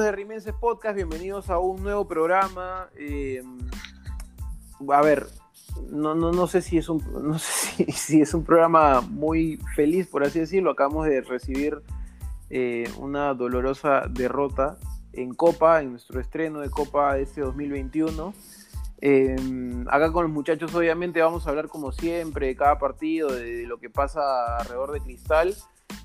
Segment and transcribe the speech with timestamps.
[0.00, 2.88] De Rimenses Podcast, bienvenidos a un nuevo programa.
[2.96, 3.44] Eh,
[4.92, 5.28] a ver,
[5.88, 10.08] no, no, no sé, si es, un, no sé si, es un programa muy feliz,
[10.08, 10.72] por así decirlo.
[10.72, 11.80] Acabamos de recibir
[12.50, 14.78] eh, una dolorosa derrota
[15.12, 18.34] en Copa, en nuestro estreno de Copa este 2021.
[19.00, 19.36] Eh,
[19.86, 23.78] acá con los muchachos obviamente vamos a hablar como siempre de cada partido, de lo
[23.78, 25.54] que pasa alrededor de Cristal.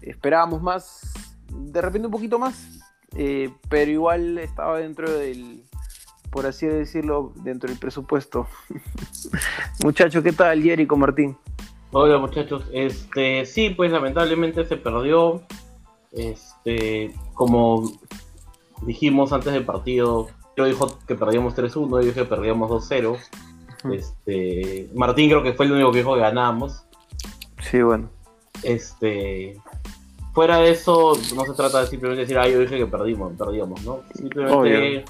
[0.04, 1.12] Esperábamos más,
[1.50, 2.79] de repente un poquito más,
[3.16, 5.64] eh, pero igual estaba dentro del,
[6.30, 8.48] por así decirlo, dentro del presupuesto.
[9.84, 11.38] muchachos, ¿qué tal, Jerico Martín?
[11.92, 15.42] Hola muchachos, este sí, pues lamentablemente se perdió.
[16.12, 17.92] Este, como
[18.84, 23.18] dijimos antes del partido, yo dijo que perdíamos 3-1, yo dije que perdíamos 2-0.
[23.94, 26.84] Este, Martín creo que fue el único que dijo que ganábamos.
[27.62, 28.10] Sí, bueno.
[28.64, 29.58] Este,
[30.40, 33.84] fuera de eso, no se trata de simplemente decir, ah, yo dije que perdimos, perdíamos,
[33.84, 34.04] ¿no?
[34.16, 35.04] Simplemente,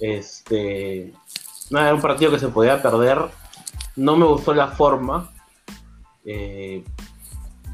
[0.00, 1.12] este,
[1.68, 3.18] nada, era un partido que se podía perder.
[3.96, 5.30] No me gustó la forma.
[6.24, 6.82] Eh,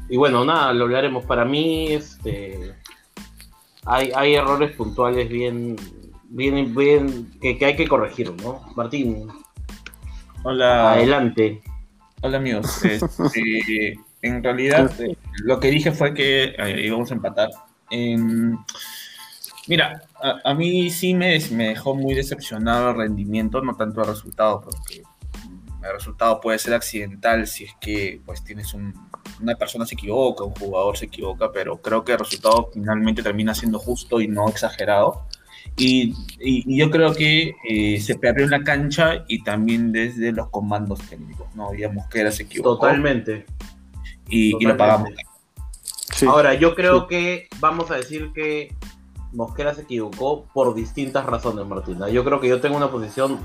[0.09, 1.23] y bueno, nada, lo hablaremos.
[1.23, 2.75] Para mí, este,
[3.85, 5.77] hay, hay errores puntuales bien,
[6.25, 8.65] bien, bien, que, hay que corregir, ¿no?
[8.75, 9.29] Martín.
[10.43, 10.91] Hola.
[10.91, 11.63] Adelante.
[12.21, 12.83] Hola amigos.
[12.83, 17.49] Este, en realidad, eh, lo que dije fue que eh, íbamos a empatar.
[19.67, 20.03] mira,
[20.43, 25.03] a, mí sí me, me, dejó muy decepcionado el rendimiento, no tanto el resultado, porque
[25.87, 30.55] el resultado puede ser accidental si es que pues tienes una persona se equivoca, un
[30.55, 35.25] jugador se equivoca, pero creo que el resultado finalmente termina siendo justo y no exagerado.
[35.77, 36.15] Y,
[36.77, 41.53] yo creo que eh, se perdió en la cancha y también desde los comandos técnicos,
[41.53, 41.71] ¿no?
[41.71, 42.77] Digamos que era se equivocó.
[42.77, 43.45] Totalmente
[44.29, 45.09] y, lo pagamos.
[46.27, 48.73] Ahora, yo creo que vamos a decir que
[49.33, 52.09] Mosquera se equivocó por distintas razones, Martina.
[52.09, 53.39] Yo creo que yo tengo una posición,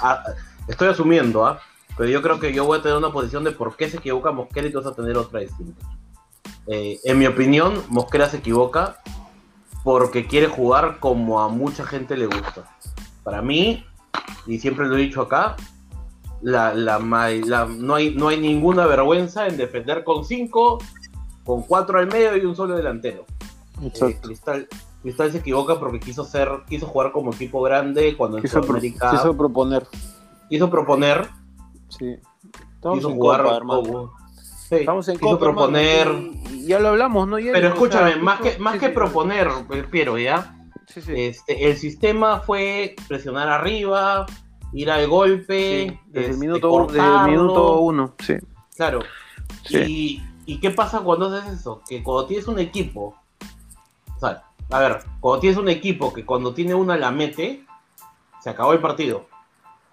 [0.00, 0.22] ah,
[0.68, 1.60] estoy asumiendo, ¿ah?
[1.96, 4.32] pero yo creo que yo voy a tener una posición de por qué se equivoca
[4.32, 5.86] Mosquera y tú vas a tener otra distinta.
[6.66, 9.00] Eh, en mi opinión, Mosquera se equivoca
[9.82, 12.76] porque quiere jugar como a mucha gente le gusta.
[13.22, 13.84] Para mí,
[14.46, 15.56] y siempre lo he dicho acá,
[16.44, 20.78] la, la, no, hay, no hay ninguna vergüenza en defender con cinco,
[21.42, 23.24] con cuatro al medio y un solo delantero.
[23.82, 24.68] Eh, Cristal,
[25.02, 29.10] Cristal se equivoca porque quiso ser, quiso jugar como equipo grande cuando quiso en Sudamérica.
[29.10, 29.86] quiso proponer.
[30.50, 31.28] Quiso proponer.
[31.88, 32.16] Sí.
[32.74, 34.12] Estamos quiso en jugar Copa, como,
[34.68, 36.08] sí, Estamos en quiso proponer.
[36.66, 37.36] ya lo hablamos, ¿no?
[37.36, 39.48] Pero escúchame, más que, más que proponer,
[39.90, 40.54] Piero, ¿ya?
[40.94, 44.26] Este, el sistema fue presionar arriba,
[44.74, 46.00] ir al golpe.
[46.06, 46.88] desde, el minuto,
[47.26, 48.34] minuto uno, sí.
[48.76, 49.00] Claro.
[49.70, 51.80] Y, ¿Y qué pasa cuando haces eso?
[51.88, 53.14] Que cuando tienes un equipo,
[54.16, 57.64] o sea, a ver, cuando tienes un equipo que cuando tiene una la mete,
[58.42, 59.26] se acabó el partido.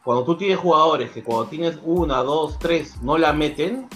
[0.04, 3.88] Cuando tú tienes jugadores que cuando tienes una, dos, tres, no la meten,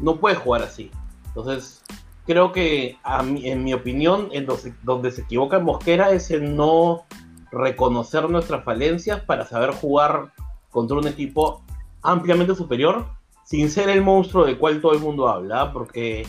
[0.00, 0.90] no puedes jugar así.
[1.26, 1.82] Entonces,
[2.26, 7.04] creo que a en mi opinión, en donde, donde se equivoca Mosquera es en no
[7.50, 10.32] reconocer nuestras falencias para saber jugar
[10.70, 11.62] contra un equipo
[12.02, 13.06] ampliamente superior
[13.44, 16.26] sin ser el monstruo del cual todo el mundo habla, porque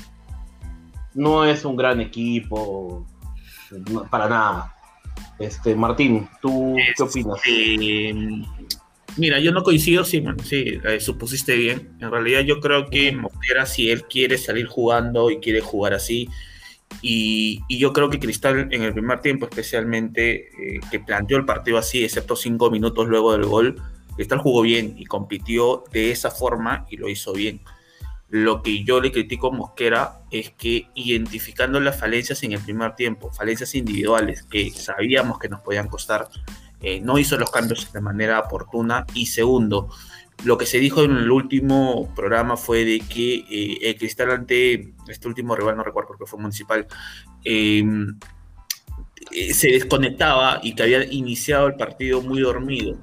[1.13, 3.06] no es un gran equipo
[4.09, 4.75] para nada.
[5.38, 7.41] Este, Martín, ¿tú qué opinas?
[9.18, 11.97] mira, yo no coincido, sí, sí, eh, supusiste bien.
[12.00, 16.30] En realidad yo creo que Mosquera, si él quiere salir jugando y quiere jugar así,
[17.01, 21.77] y, yo creo que Cristal en el primer tiempo especialmente, eh, que planteó el partido
[21.77, 23.81] así, excepto cinco minutos luego del gol,
[24.16, 27.61] Cristal jugó bien y compitió de esa forma y lo hizo bien.
[28.29, 32.95] Lo que yo le critico a Mosquera es que identificando las falencias en el primer
[32.95, 36.27] tiempo, falencias individuales que sabíamos que nos podían costar,
[36.81, 39.06] eh, no hizo los cambios de manera oportuna.
[39.13, 39.89] Y segundo,
[40.44, 44.94] lo que se dijo en el último programa fue de que eh, el Cristal ante
[45.07, 46.88] este último rival, no recuerdo porque fue municipal,
[47.44, 48.18] em,
[49.31, 52.97] eh, se desconectaba y que había iniciado el partido muy dormido.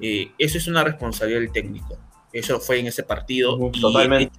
[0.00, 1.98] Eh, eso es una responsabilidad del técnico.
[2.32, 3.58] Eso fue en ese partido.
[3.80, 4.32] Totalmente.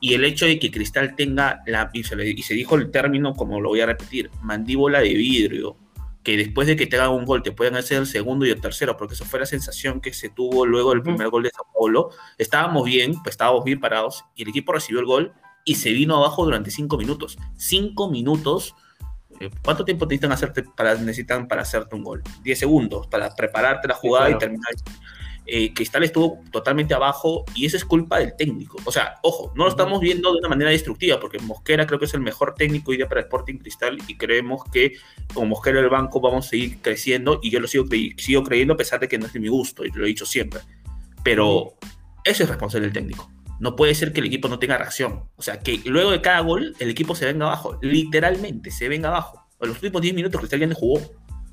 [0.00, 1.90] Y, el hecho de que Cristal tenga la.
[1.92, 5.76] y se dijo el término, como lo voy a repetir, mandíbula de vidrio
[6.22, 8.60] que después de que te hagan un gol te puedan hacer el segundo y el
[8.60, 11.66] tercero, porque eso fue la sensación que se tuvo luego del primer gol de Sao
[11.74, 12.10] Paulo.
[12.38, 15.32] Estábamos bien, pues estábamos bien parados y el equipo recibió el gol
[15.64, 17.38] y se vino abajo durante cinco minutos.
[17.56, 18.74] Cinco minutos.
[19.40, 22.22] Eh, ¿Cuánto tiempo necesitan, hacerte para, necesitan para hacerte un gol?
[22.42, 24.72] Diez segundos para prepararte la jugada y terminar.
[25.46, 28.78] Eh, Cristal estuvo totalmente abajo y eso es culpa del técnico.
[28.84, 32.04] O sea, ojo, no lo estamos viendo de una manera destructiva, porque Mosquera creo que
[32.04, 34.92] es el mejor técnico hoy día para Sporting Cristal y creemos que
[35.34, 37.86] con Mosquera el banco vamos a seguir creciendo y yo lo sigo,
[38.16, 40.26] sigo creyendo a pesar de que no es de mi gusto y lo he dicho
[40.26, 40.60] siempre.
[41.24, 41.74] Pero
[42.24, 43.30] ese es responsable del técnico.
[43.58, 45.24] No puede ser que el equipo no tenga reacción.
[45.36, 47.78] O sea, que luego de cada gol el equipo se venga abajo.
[47.80, 49.46] Literalmente se venga abajo.
[49.60, 51.00] En los últimos 10 minutos Cristal ya no jugó.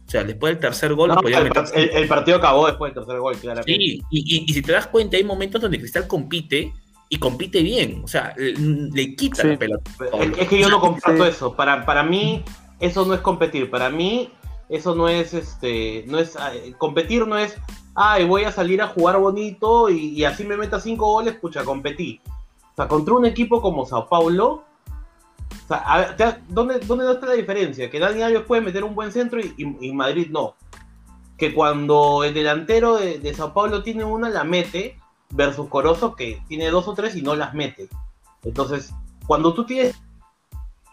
[0.09, 1.11] O sea, después del tercer gol...
[1.75, 3.71] el, partido acabó después del tercer gol, claramente.
[3.71, 6.73] Sí, y, si te das cuenta, hay momentos donde Cristal compite
[7.09, 8.01] y compite bien.
[8.03, 9.91] O sea, le, quita la pelota.
[10.35, 11.55] Es, que yo no comparto eso.
[11.55, 12.43] Para, para mí,
[12.79, 13.69] eso no es competir.
[13.69, 14.31] Para mí,
[14.67, 16.05] eso no es este.
[16.07, 17.55] no es eh, Competir no es.
[17.93, 22.19] Ay, voy a salir a jugar bonito y, así me meta cinco goles, pucha, competí.
[22.25, 24.63] O sea, contra un equipo como Sao Paulo,
[26.49, 27.89] ¿dónde, ¿dónde está la diferencia?
[27.89, 30.55] Que Dani Alves puede meter un buen centro y, Madrid no.
[31.37, 34.97] Que cuando el delantero de, Sao Paulo tiene una, la mete,
[35.31, 37.87] versus Corozo que tiene dos o tres y no las mete.
[38.43, 38.93] Entonces,
[39.27, 39.95] cuando tú tienes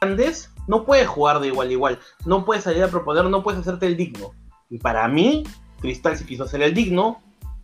[0.01, 1.99] grandes, no puedes jugar de igual a igual.
[2.25, 4.33] No puedes salir a proponer, no puedes hacerte el digno.
[4.69, 5.45] Y para mí,
[5.81, 7.23] Cristal se quiso hacer el digno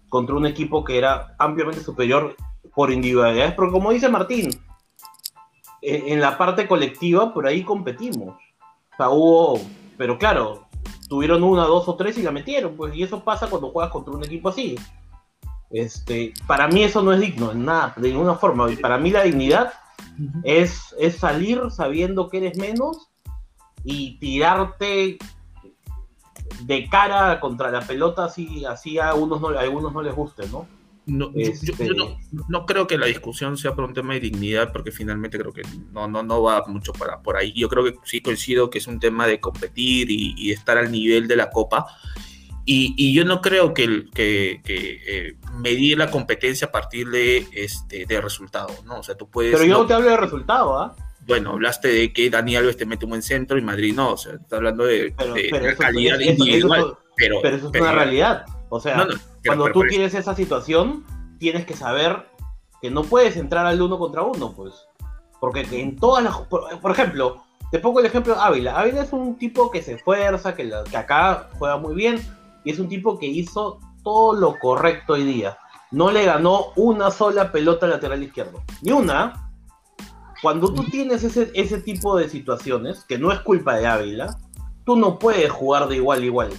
[0.09, 2.37] contra un equipo que era ampliamente superior
[2.75, 3.55] por individualidades.
[3.55, 4.51] Pero como dice Martín,
[5.83, 8.35] en, la parte colectiva, por ahí competimos.
[8.35, 9.61] O sea, hubo,
[9.99, 10.67] pero claro,
[11.09, 14.15] tuvieron una, dos o tres y la metieron, pues, y eso pasa cuando juegas contra
[14.15, 14.77] un equipo así.
[15.71, 18.69] Este, para mí eso no es digno, en nada, de ninguna forma.
[18.81, 19.73] Para mí la dignidad
[20.45, 23.11] es, es salir sabiendo que eres menos
[23.85, 25.19] y tirarte
[26.65, 30.47] de cara contra la pelota así, así a, unos no, a algunos no les guste,
[30.49, 30.67] ¿no?
[31.05, 31.91] No, yo, este
[32.49, 35.63] no, creo que la discusión sea por un tema de dignidad, porque finalmente creo que
[35.93, 37.53] no, no, no va mucho para, por ahí.
[37.55, 41.27] Yo creo que sí coincido que es un tema de competir y, estar al nivel
[41.27, 41.87] de la Copa.
[42.65, 48.21] Y, yo no creo que, que, eh, medir la competencia a partir de, este, de
[48.21, 49.01] resultados, ¿no?
[49.01, 49.53] O sea, tú puedes...
[49.53, 50.95] Pero yo no te hablo de resultado, ¿ah?
[51.27, 54.17] Bueno, hablaste de que Dani Alves te mete un buen centro y Madrid no, o
[54.17, 55.15] sea, está hablando de,
[55.79, 56.97] calidad individual.
[57.17, 58.45] pero, pero, eso es una realidad.
[58.75, 59.07] O sea,
[59.45, 61.05] cuando tú tienes esa situación,
[61.39, 62.27] tienes que saber
[62.81, 64.73] que no puedes entrar al uno contra uno, pues.
[65.41, 66.39] Porque en todas las.
[66.49, 68.81] Por, ejemplo, te pongo el ejemplo de Ávila.
[68.81, 72.19] Ávila es un tipo que se esfuerza, que, que acá juega muy bien,
[72.65, 75.59] y es un tipo que hizo todo lo correcto hoy día.
[75.91, 78.63] No le ganó una sola pelota lateral izquierdo.
[78.81, 79.51] Ni una.
[80.41, 84.39] Cuando tú tienes ese, ese tipo de situaciones, que no es culpa de Ávila,
[84.87, 86.51] tú no puedes jugar de igual a igual.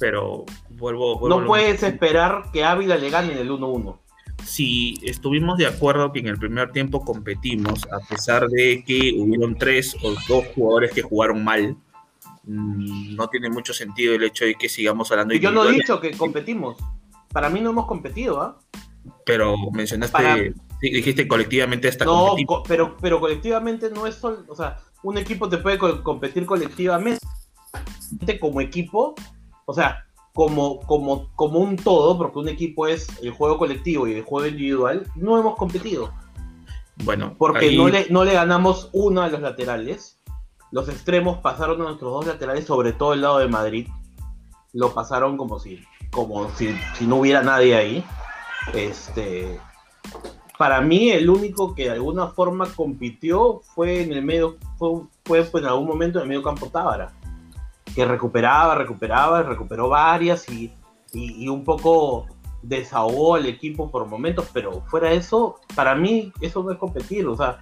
[0.00, 0.44] Pero
[0.78, 3.98] vuelvo, no puedes esperar que Ávila le gane en el 1-1.
[4.44, 9.56] Si estuvimos de acuerdo que en el primer tiempo competimos, a pesar de que hubieron
[9.56, 11.76] tres o dos jugadores que jugaron mal,
[12.44, 15.40] mm, no tiene mucho sentido el hecho de que sigamos hablando de.
[15.40, 16.76] Yo no he dicho que competimos.
[17.32, 18.58] Para mí no hemos competido, ¿ah?
[19.26, 22.36] Pero mencionaste, dijiste colectivamente hasta No,
[22.66, 24.44] pero, pero colectivamente no es solo.
[24.48, 27.18] O sea, un equipo te puede competir colectivamente
[28.40, 29.14] como equipo.
[29.66, 30.07] O sea,
[30.38, 34.46] como, como, como un todo, porque un equipo es el juego colectivo y el juego
[34.46, 36.12] individual, no hemos competido.
[37.02, 40.20] Bueno, porque no, le, no le ganamos uno a los laterales.
[40.70, 43.88] Los extremos pasaron a nuestros dos laterales, sobre todo el lado de Madrid.
[44.72, 45.80] Lo pasaron como si,
[46.12, 48.04] como si, no hubiera nadie ahí.
[48.74, 49.58] Este,
[50.56, 55.42] para mí, el único que de alguna forma compitió fue en el medio, fue, fue,
[55.42, 57.17] fue en algún momento en el medio campo Tábara
[57.98, 60.72] que recuperaba, recuperaba, recuperó varias y,
[61.12, 62.26] y, un poco
[62.62, 67.36] desahogó al equipo por momentos, pero fuera eso, para mí eso no es competir, o
[67.36, 67.60] sea,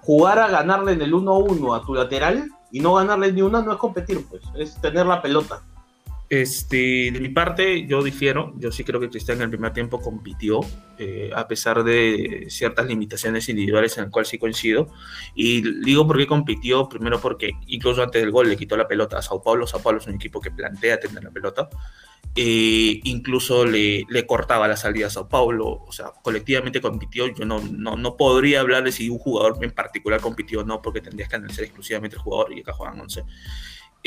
[0.00, 3.70] jugar a ganarle en el 1-1 a tu lateral y no ganarle ni una no
[3.70, 5.62] es competir, pues, es tener la pelota.
[6.28, 8.52] Este, de mi parte, yo difiero.
[8.58, 10.60] Yo sí creo que Cristian en el primer tiempo compitió,
[10.98, 14.88] eh, a pesar de ciertas limitaciones individuales en las cuales sí coincido.
[15.36, 19.18] Y digo por qué compitió, primero porque incluso antes del gol le quitó la pelota
[19.18, 19.66] a Sao Paulo.
[19.68, 21.68] Sao Paulo es un equipo que plantea tener la pelota.
[22.34, 25.84] Eh, incluso le, cortaba la salida a Sao Paulo.
[25.86, 27.28] O sea, colectivamente compitió.
[27.28, 30.82] Yo no, no, no podría hablar de si un jugador en particular compitió o no,
[30.82, 33.22] porque tendrías que analizar exclusivamente el jugador y acá juegan 11.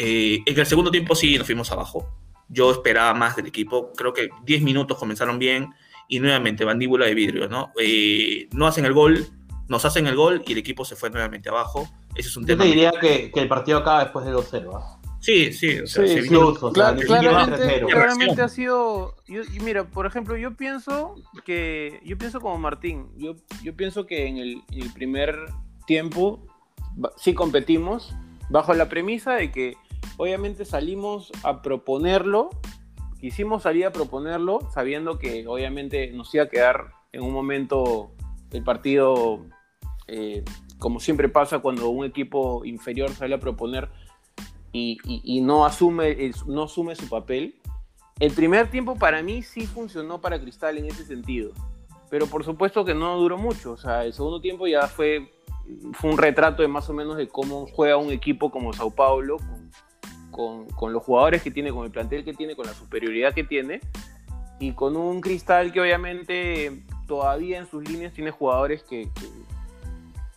[0.01, 2.07] Eh, en el segundo tiempo sí nos fuimos abajo.
[2.47, 3.91] Yo esperaba más del equipo.
[3.91, 5.73] Creo que 10 minutos comenzaron bien
[6.07, 7.73] y nuevamente mandíbula de vidrio, ¿no?
[7.77, 9.27] Eh, no hacen el gol,
[9.67, 11.89] nos hacen el gol y el equipo se fue nuevamente abajo.
[12.15, 12.63] Ese es un Yo tema.
[12.63, 14.71] te diría que, el partido acaba después de 2-0.
[14.73, 15.01] ¿ah?
[15.19, 16.05] Sí, sí, o sea,
[16.73, 19.15] claramente, claramente ha sido.
[19.61, 21.99] mira, por ejemplo, yo pienso que.
[22.05, 23.09] Yo pienso como Martín.
[23.17, 25.37] Yo, yo pienso que en el, en el primer
[25.85, 26.47] tiempo
[27.17, 28.15] sí competimos
[28.49, 29.75] bajo la premisa de que
[30.17, 32.49] obviamente salimos a proponerlo
[33.19, 38.11] quisimos salir a proponerlo sabiendo que obviamente nos iba a quedar en un momento
[38.51, 39.45] el partido,
[40.07, 40.43] eh,
[40.79, 43.89] como siempre pasa cuando un equipo inferior sale a proponer
[44.71, 47.55] y, y- no, asume, no asume su papel.
[48.19, 51.51] El primer tiempo para mí sí funcionó para Cristal en ese sentido,
[52.09, 53.71] pero por supuesto que no duró mucho.
[53.71, 55.31] O sea, el segundo tiempo ya fue,
[55.93, 59.37] fue un retrato de más o menos de cómo juega un equipo como Sao Paulo,
[60.75, 63.81] con, los jugadores que tiene, con el plantel que tiene, con la superioridad que tiene,
[64.59, 69.27] y con un Cristal que obviamente todavía en sus líneas tiene jugadores que, que,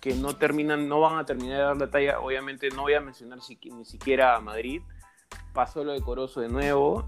[0.01, 2.21] que no terminan, no van a terminar de dar la talla.
[2.21, 4.83] Obviamente no voy a mencionar si- ni siquiera a Madrid.
[5.53, 7.05] Pasó lo de Corozo de nuevo.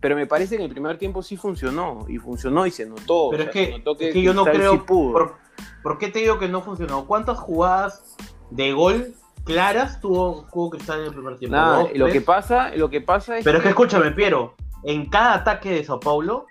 [0.00, 2.04] Pero me parece que en el primer tiempo sí funcionó.
[2.08, 3.28] Y funcionó y se notó.
[3.30, 4.72] Pero o es que, se notó es que yo no creo.
[4.72, 5.12] sí pudo.
[5.12, 5.36] Por,
[5.82, 7.06] ¿por qué te digo que no funcionó?
[7.06, 8.16] ¿Cuántas jugadas
[8.50, 9.14] de gol
[9.46, 11.56] claras tuvo, tuvo Cristal en el primer tiempo?
[11.56, 15.08] Nada, ¿Dos, lo que pasa, lo que pasa es Pero es que escúchame, Piero, en
[15.08, 16.44] cada ataque de Sao Paulo,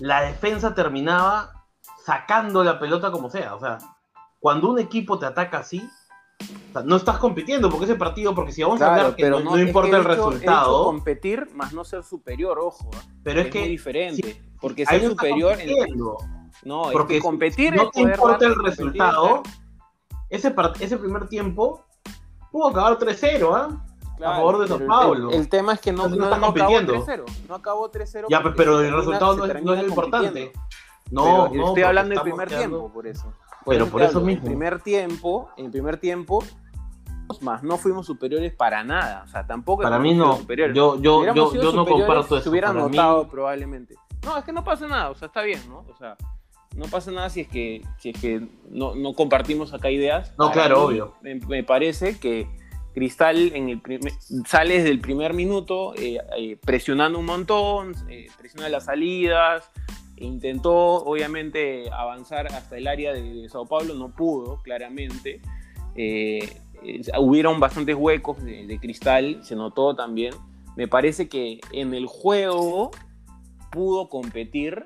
[0.00, 1.64] la defensa terminaba
[2.04, 3.54] sacando la pelota como sea.
[3.54, 3.78] O sea,
[4.40, 5.88] cuando un equipo te ataca así,
[6.40, 9.38] o sea, no estás compitiendo porque ese partido, porque si vamos a hablar que pero
[9.38, 12.90] no, no, no es que importa el hecho- resultado, competir, más no ser superior, ojo.
[12.96, 13.02] ¿ah?
[13.22, 14.42] pero es es que muy diferente.
[14.60, 15.52] porque ahí ser superior.
[15.60, 16.16] en- compitiendo.
[16.64, 19.42] no, es Porque que competir no es te importa el es resultado,
[20.30, 21.84] ese, ese primer tiempo
[22.52, 23.84] pudo acabar 3-0, ¿ah?
[24.18, 25.30] Claro, favor de Sao el- Paulo.
[25.30, 27.04] El, el tema es que no, no no, está no acabó compitiendo.
[27.06, 27.24] 3-0.
[27.48, 28.26] No acabó 3-0.
[28.30, 30.52] Ya, pero el resultado no es, no es lo importante.
[31.10, 31.68] No, Pero no.
[31.68, 33.32] estoy hablando del primer quedando- tiempo, por eso.
[33.66, 34.42] Pero te por eso hablo, mismo.
[34.42, 36.44] En el primer tiempo, en el primer tiempo,
[37.40, 39.22] más no fuimos superiores para nada.
[39.24, 40.36] O sea, tampoco Para mí no.
[40.36, 40.76] superiores.
[40.76, 42.40] Yo, yo, yo, yo no comparto eso.
[42.42, 43.94] Se hubieran Para mí- notado probablemente.
[44.24, 45.78] No, es que no pasa nada, o sea, está bien, ¿no?
[45.90, 46.16] O sea,
[46.76, 50.32] no pasa nada si es que, si es que no, no compartimos acá ideas.
[50.38, 51.14] No, claro, mí, obvio.
[51.22, 52.46] Me, me parece que
[52.94, 54.12] Cristal en el primer-
[54.46, 59.70] sale desde el primer minuto eh, eh, presionando un montón, eh, presiona las salidas,
[60.16, 60.74] intentó
[61.04, 65.40] obviamente avanzar hasta el área de, de Sao Paulo, no pudo, claramente.
[65.94, 66.48] Eh,
[67.18, 70.34] hubieron bastantes huecos de, de Cristal, se notó también.
[70.76, 72.90] Me parece que en el juego
[73.70, 74.84] pudo competir,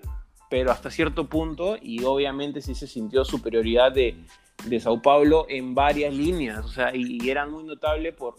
[0.48, 4.16] pero hasta cierto punto, y obviamente sí se sintió superioridad de,
[4.64, 8.34] de Sao Paulo en varias líneas, o sea, y, y eran muy notables por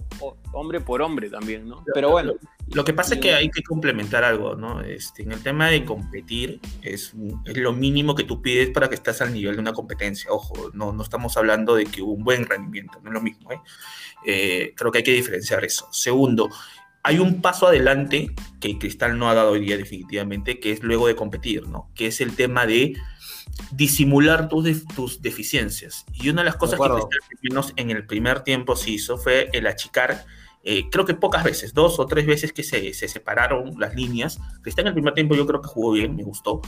[0.53, 1.83] hombre por hombre también, ¿no?
[1.93, 2.33] Pero bueno,
[2.73, 4.81] Lo que pasa es que hay que complementar algo, ¿no?
[4.81, 7.13] Este, en el tema de competir, es,
[7.45, 10.29] es lo mínimo que tú pides para que estés al nivel de una competencia.
[10.31, 13.61] Ojo, no, no estamos hablando de que un buen rendimiento, no es lo mismo, ¿eh?
[14.25, 15.87] Eh, creo que hay que diferenciar eso.
[15.91, 16.49] Segundo,
[17.07, 21.07] hay un paso adelante que Cristal no ha dado hoy día definitivamente, que es luego
[21.07, 21.89] de competir, ¿no?
[21.95, 22.97] Que es el tema de
[23.71, 26.05] disimular tus, tus deficiencias.
[26.11, 26.85] Y una de las cosas que.
[26.85, 30.25] Cristal, al menos en el primer tiempo se hizo, fue el achicar
[30.69, 34.37] eh, creo que pocas veces, dos o tres veces que se, se separaron las líneas.
[34.61, 36.59] Cristal en el primer tiempo yo creo que jugó bien, me gustó.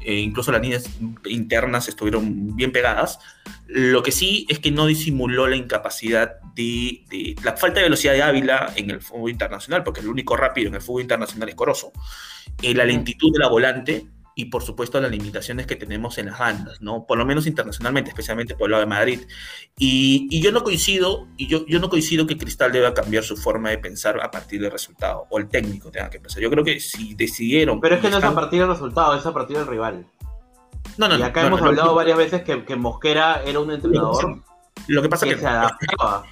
[0.00, 0.88] Eh, incluso las líneas
[1.24, 3.18] internas estuvieron bien pegadas.
[3.66, 8.12] Lo que sí es que no disimuló la incapacidad de, de la falta de velocidad
[8.12, 11.56] de Ávila en el fútbol internacional, porque el único rápido en el fútbol internacional es
[11.56, 11.92] Corozo.
[12.62, 14.06] Eh, la lentitud de la volante
[14.40, 17.04] y por supuesto las limitaciones que tenemos en las bandas, ¿no?
[17.06, 19.20] Por lo menos internacionalmente, especialmente por el lado de Madrid.
[19.76, 23.36] Y, y yo no coincido, y yo, yo no coincido que Cristal deba cambiar su
[23.36, 26.40] forma de pensar a partir del resultado, o el técnico tenga que pensar.
[26.40, 27.80] Yo creo que si decidieron...
[27.80, 30.06] Pero es que no es a están- partir del resultado, es a partir del rival.
[30.98, 33.58] No, no, y acá no, hemos no, hablado lo- varias veces que, que Mosquera era
[33.58, 34.40] un entrenador
[34.86, 36.24] Lo que pasa que que, se adaptaba.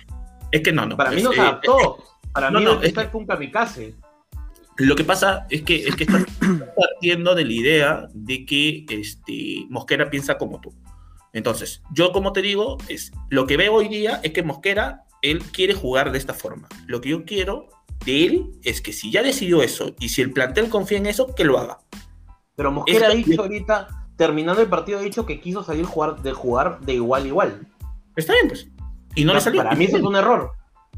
[0.53, 0.97] es que no, no.
[0.97, 1.99] Para mí no se eh, adaptó.
[2.33, 3.97] Para no, mí no, Cristal fue un kamikaze.
[4.79, 6.25] Lo que pasa es que, es que estás
[6.77, 10.75] partiendo de la idea de que este, Mosquera piensa como tú.
[11.33, 15.43] Entonces, yo como te digo, es, lo que veo hoy día es que Mosquera, él
[15.45, 16.69] quiere jugar de esta forma.
[16.87, 17.69] Lo que yo quiero
[18.05, 21.35] de él es que si ya decidió eso y si el plantel confía en eso,
[21.35, 21.79] que lo haga.
[22.55, 26.33] Pero Mosquera ha dicho ahorita, terminando el partido, ha dicho que quiso salir jugar, de
[26.33, 27.67] jugar de igual a igual.
[28.15, 28.69] Está bien, pues.
[29.15, 29.63] Y no le salió.
[29.63, 30.53] Para mí eso es un error.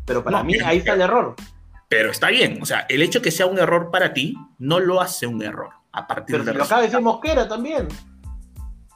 [0.04, 1.34] Pero para No, mí ahí está el error.
[1.88, 2.58] Pero está bien.
[2.62, 5.70] O sea, el hecho que sea un error para ti no lo hace un error
[5.92, 7.88] a partir Pero de si lo acaba de decir Mosquera también.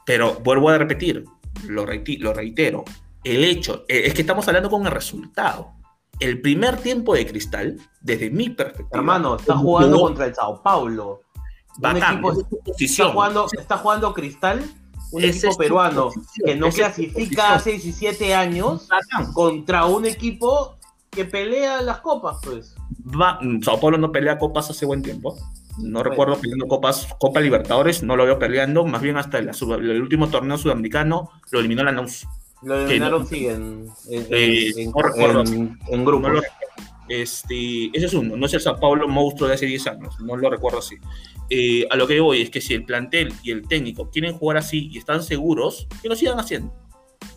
[0.05, 1.25] Pero vuelvo a repetir,
[1.67, 2.83] lo, reitero,
[3.23, 5.73] el hecho, eh, es que estamos hablando con el resultado.
[6.19, 11.21] El primer tiempo de Cristal, desde mi perspectiva, Hermano, está jugando contra el Sao Paulo.
[11.75, 12.31] Un bacán, equipo-
[12.77, 14.63] es Está jugando, está jugando Cristal,
[15.11, 16.09] un equipo peruano
[16.45, 19.33] que no clasifica hace 17 años Bacán.
[19.33, 20.77] contra un equipo
[21.13, 22.75] que pelea las copas, pues.
[23.19, 25.35] Va- mm, Sao Paulo no pelea copas hace buen tiempo.
[25.77, 26.03] No Bueno.
[26.03, 28.85] recuerdo peleando copas, Copa Libertadores, no lo veo peleando.
[28.85, 32.27] Más bien hasta sub- el último torneo sudamericano lo eliminó la NAUS.
[32.61, 35.43] Lo eliminaron, sí, en, en, Eh, en- no recuerdo.
[35.43, 36.31] en- grupos.
[36.31, 36.41] No
[37.09, 40.37] Este, ese es uno, no es el Sao Paulo monstruo de hace 10 años, no
[40.37, 40.95] lo recuerdo así.
[41.49, 44.55] Eh, a lo que voy es que si el plantel y el técnico quieren jugar
[44.57, 46.73] así y están seguros, que lo sigan haciendo.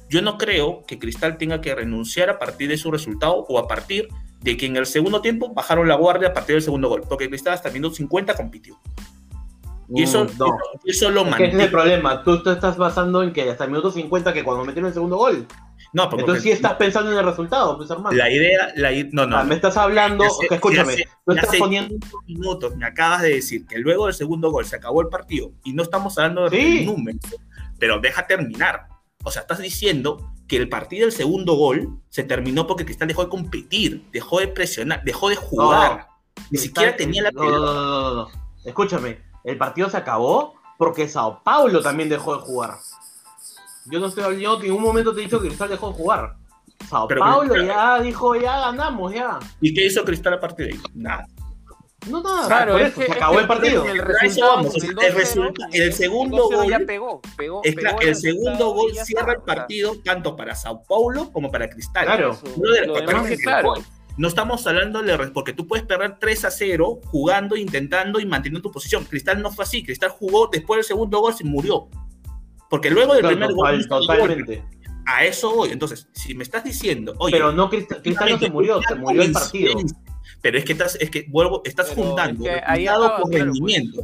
[0.08, 3.66] Yo no creo que Cristal tenga que renunciar a partir de su resultado o a
[3.66, 4.08] partir
[4.40, 7.28] de que en el segundo tiempo bajaron la guardia a partir del segundo gol, porque
[7.28, 8.78] Cristal hasta el minuto 50 compitió.
[9.88, 10.46] Y eso, Mm, no.
[10.46, 11.64] eso, eso lo Es que ese es mantiene.
[11.64, 12.22] el problema.
[12.24, 15.16] Tú te estás basando en que hasta el minuto 50, que cuando metieron el segundo
[15.16, 15.46] gol.
[15.92, 18.16] No, porque Entonces sí estás pensando en el resultado, pues hermano.
[18.16, 21.94] la idea, la no, no, Ah, me estás hablando, escúchame, sé, tú estás poniendo
[22.26, 25.72] minutos me acabas de decir que luego del segundo gol se acabó el partido y
[25.72, 26.84] no estamos hablando de Sí.
[26.86, 27.20] números,
[27.78, 28.88] pero deja terminar.
[29.26, 33.24] O sea, estás diciendo que el partido del segundo gol se terminó porque Cristal dejó
[33.24, 36.06] de competir, dejó de presionar, dejó de jugar.
[36.52, 37.72] Ni siquiera Está- tenía la no, no, pelota.
[37.72, 38.28] no, no, no.
[38.64, 42.74] Escúchame, el partido se acabó porque Sao Paulo también dejó de jugar.
[43.86, 46.36] Yo no estoy hablando, en ningún momento te he dicho que Cristal dejó de jugar.
[46.88, 49.40] Sao Pero Paulo Cristal- ya dijo, ya ganamos, ya.
[49.60, 50.80] ¿Y qué hizo Cristal a partir de ahí?
[50.94, 51.26] Nada.
[52.08, 53.84] No, nada, Claro, por es eso, que- se es acabó que el partido.
[53.84, 57.20] El A eso resultado, vamos, el 2-0, resulta- el el segundo 2-0 ya gol- pegó,
[57.36, 61.50] pegó, Es pegó claro, el segundo gol cierra el partido tanto para Sao Paulo como
[61.50, 62.04] para Cristal.
[62.06, 62.38] Claro.
[62.56, 63.74] lo pero demás es es claro.
[64.18, 68.62] No estamos hablando de porque tú puedes perder 3 a 0 jugando, intentando y manteniendo
[68.62, 69.04] tu posición.
[69.04, 69.84] Cristal no fue así.
[69.84, 71.88] Cristal jugó después del segundo gol se murió.
[72.70, 74.06] Porque luego del Claro, primer gol el gol.
[74.06, 74.64] totalmente.
[75.08, 75.70] a eso voy.
[75.70, 79.22] Entonces, si me estás diciendo, oye, Pero no, Cristal, Cristal no se murió, se murió
[79.22, 79.72] el partido.
[80.42, 83.30] Pero es que estás, es que vuelvo, estás Pero juntando es que resultado acaba, con
[83.30, 84.00] claro, rendimiento.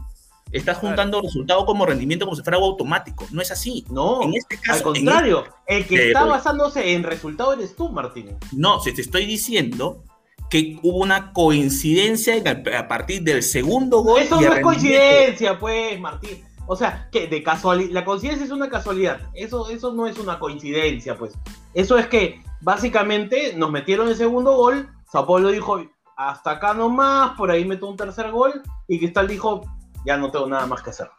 [0.53, 0.89] Estás Claro.
[0.89, 3.27] juntando resultado como rendimiento como si fuera algo automático.
[3.31, 3.87] No es así.
[3.91, 7.89] No, En este caso, al contrario, el que Pero- está basándose en resultado eres tú,
[7.89, 8.37] Martín.
[8.53, 10.05] No, si te estoy diciendo
[10.51, 12.35] que hubo una coincidencia
[12.79, 14.21] a partir del segundo gol.
[14.21, 16.45] Eso no es coincidencia, pues, Martín.
[16.67, 19.21] O sea, que de casualidad, la coincidencia es una casualidad.
[19.35, 21.33] Eso, eso no es una coincidencia, pues.
[21.73, 24.89] Eso es que básicamente nos metieron el segundo gol.
[25.11, 25.83] Sao Paulo dijo,
[26.29, 28.63] hasta acá nomás, por ahí meto un tercer gol.
[28.89, 29.63] Y Cristal dijo,
[30.05, 31.11] ya no tengo nada más que hacer.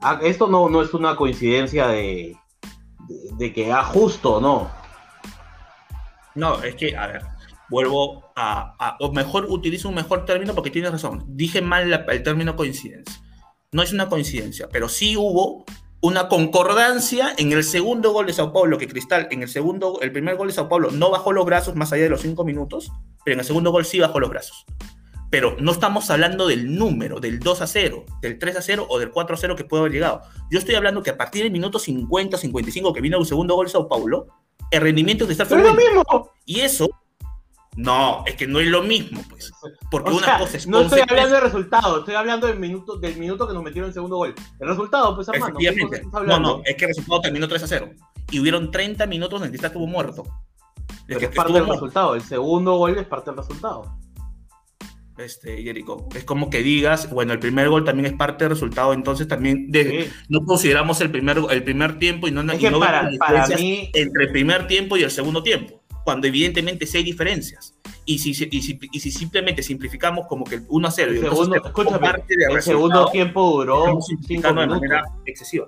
[0.00, 2.36] Ah, esto no, no es una coincidencia de,
[3.38, 4.70] de, que, ah, justo, no.
[6.34, 7.22] No, es que, a ver,
[7.70, 11.24] vuelvo a, o mejor utilizo un mejor término porque tienes razón.
[11.28, 13.22] Dije mal el término coincidencia.
[13.72, 15.64] No es una coincidencia, pero sí hubo
[16.04, 20.12] una concordancia en el segundo gol de Sao Paulo, que Cristal en el segundo, el
[20.12, 22.92] primer gol de Sao Paulo no bajó los brazos más allá de los cinco minutos,
[23.24, 24.66] pero en el segundo gol sí bajó los brazos.
[25.30, 28.98] Pero no estamos hablando del número, del 2 a 0, del 3 a 0 o
[28.98, 30.20] del 4 a 0 que puede haber llegado.
[30.50, 33.64] Yo estoy hablando que a partir del minuto 50, 55 que vino el segundo gol
[33.64, 34.26] de Sao Paulo,
[34.70, 36.04] el rendimiento de Cristal fue lo mismo.
[36.44, 36.86] Y eso,
[37.76, 39.52] no, es que no es lo mismo, pues.
[39.90, 42.96] Porque O una sea, cosa es no estoy hablando del resultado, estoy hablando del minuto,
[42.96, 44.34] del minuto que nos metieron el segundo gol.
[44.60, 46.18] El resultado, pues hermano, ¿qué cosa Efectivamente.
[46.26, 47.90] No, no, es que el resultado terminó 3 a 0.
[48.30, 50.22] Y hubieron 30 minutos en que Cristal estuvo muerto.
[50.88, 51.74] Es Pero que es parte del muerto.
[51.84, 53.98] resultado, el segundo gol es parte del resultado.
[55.16, 56.08] Este, Jericho.
[56.14, 59.70] Es como que digas, bueno, el primer gol también es parte del resultado, entonces también
[59.70, 60.12] de- Sí.
[60.28, 63.90] no consideramos el primer, el primer tiempo y no, Es que no para, para mí,
[63.94, 65.73] entre el primer tiempo y el segundo tiempo,
[66.04, 67.74] cuando evidentemente sí hay diferencias.
[68.04, 71.16] Y si, y si, y si simplemente simplificamos como que el 1 a 0 y
[71.18, 74.60] el el 2 a segundo, 0 escúchame, parte el segundo tiempo duró estamos 5 simplificando
[74.60, 75.64] de manera excesiva.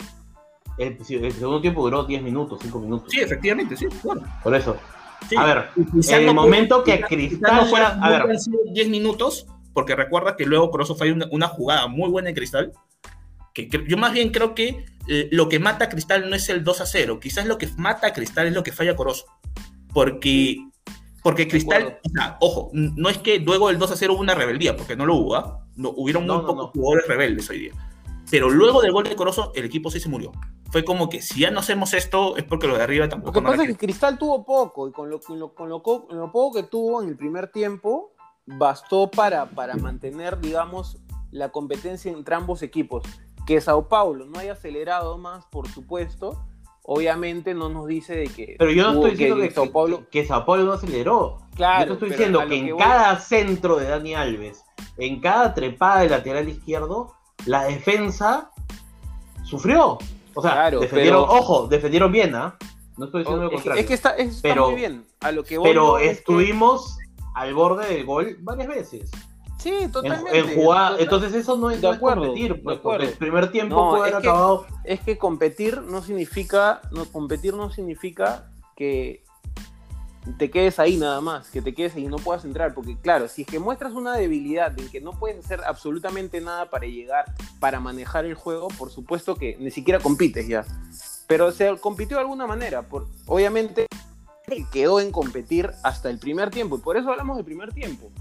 [0.79, 3.11] El, el segundo tiempo duró 10 minutos, 5 minutos.
[3.11, 4.21] Sí, efectivamente, sí, claro.
[4.43, 4.77] Por eso.
[5.31, 5.35] Sí.
[5.39, 8.19] A ver, en el no momento que quizá- Cristal no fuera- a ver.
[8.19, 12.11] no hubieran sido 10 minutos, porque recuerda que luego Corozo fue una, una jugada muy
[12.11, 12.73] buena en Cristal.
[13.55, 16.47] Que, que- yo más bien creo que eh, lo que mata a Cristal no es
[16.51, 19.25] el 2 a 0, quizás lo que mata a Cristal es lo que falla Corozo.
[19.97, 20.59] Porque,
[21.23, 24.35] porque Cristal, o sea, ojo, no es que luego del 2 a 0 hubo una
[24.35, 25.65] rebeldía, porque no lo hubo, ¿ah?
[25.75, 26.73] no, hubieron No, muy no, pocos no.
[26.83, 27.73] jugadores rebeldes hoy día.
[28.31, 30.33] Pero luego del gol de Corozo, el equipo sí se murió.
[30.71, 33.33] Fue como que si ya no hacemos esto, es porque lo de arriba Lo tampoco
[33.33, 33.77] que nos pasa es que.
[33.87, 36.65] Cristal tuvo poco y con lo, con lo, con lo, co- con lo poco que
[36.65, 38.13] tuvo en el primer tiempo
[38.45, 40.99] bastó para, para mantener, digamos,
[41.31, 43.03] la competencia entre ambos equipos.
[43.47, 46.45] Que Sao Paulo no haya acelerado más, por supuesto,
[46.87, 48.57] obviamente no nos dice de que.
[48.59, 50.03] Pero yo no estoy diciendo que, Sao Paulo.
[50.11, 51.39] que Sao Paulo no aceleró.
[51.55, 54.63] Claro, yo te estoy diciendo que en voy- cada centro de Dani Alves,
[54.99, 57.15] en cada trepada del lateral izquierdo,
[57.47, 58.51] la defensa
[59.45, 59.99] sufrió.
[60.35, 62.57] O sea, Claro, defendieron, pero- ojo, defendieron bien, ¿ah?
[62.99, 63.81] No estoy diciendo lo que, contrario.
[63.81, 65.05] es que está, es- está Pero- muy bien.
[65.21, 66.99] A lo que voy pero que- estuvimos
[67.35, 69.11] al borde del gol varias veces.
[69.67, 70.39] Sí, En, totalmente.
[70.39, 72.99] en entonces eso no es, De no es acuerdo, competir, de pues, acuerdo.
[73.01, 74.67] porque el primer tiempo No, puede haber es que- acabado.
[74.85, 79.25] es que competir no significa, no, competir no significa que
[80.39, 83.27] te quedes ahí nada más, que te quedes ahí y no puedas entrar, porque claro,
[83.27, 87.25] si es que muestras una debilidad en que no puedes hacer absolutamente nada para llegar,
[87.59, 90.65] para manejar el juego, por supuesto que ni siquiera compites ya.
[91.27, 93.87] Pero se compitió de alguna manera, por, obviamente
[94.71, 98.13] quedó en competir hasta el primer tiempo, y por eso hablamos del primer tiempo.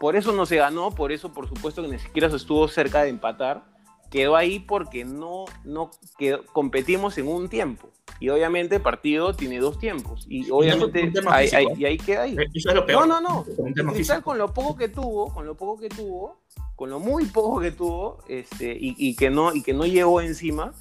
[0.00, 3.02] Por eso no se ganó, por eso por supuesto que ni siquiera se estuvo cerca
[3.02, 3.64] de empatar.
[4.10, 7.90] Quedó ahí porque no, no quedó- competimos en un tiempo.
[8.20, 10.24] Y obviamente el partido tiene dos tiempos.
[10.28, 12.36] Y obviamente ahí, físico, ahí- y ahí queda ahí.
[12.38, 13.06] Eh, Eso es lo peor.
[13.06, 13.92] No, no, no.
[13.92, 16.38] Cristal con lo poco que tuvo, con lo poco que tuvo,
[16.74, 20.20] con lo muy poco que tuvo, este, y, y que no, y que no llegó
[20.20, 20.72] encima,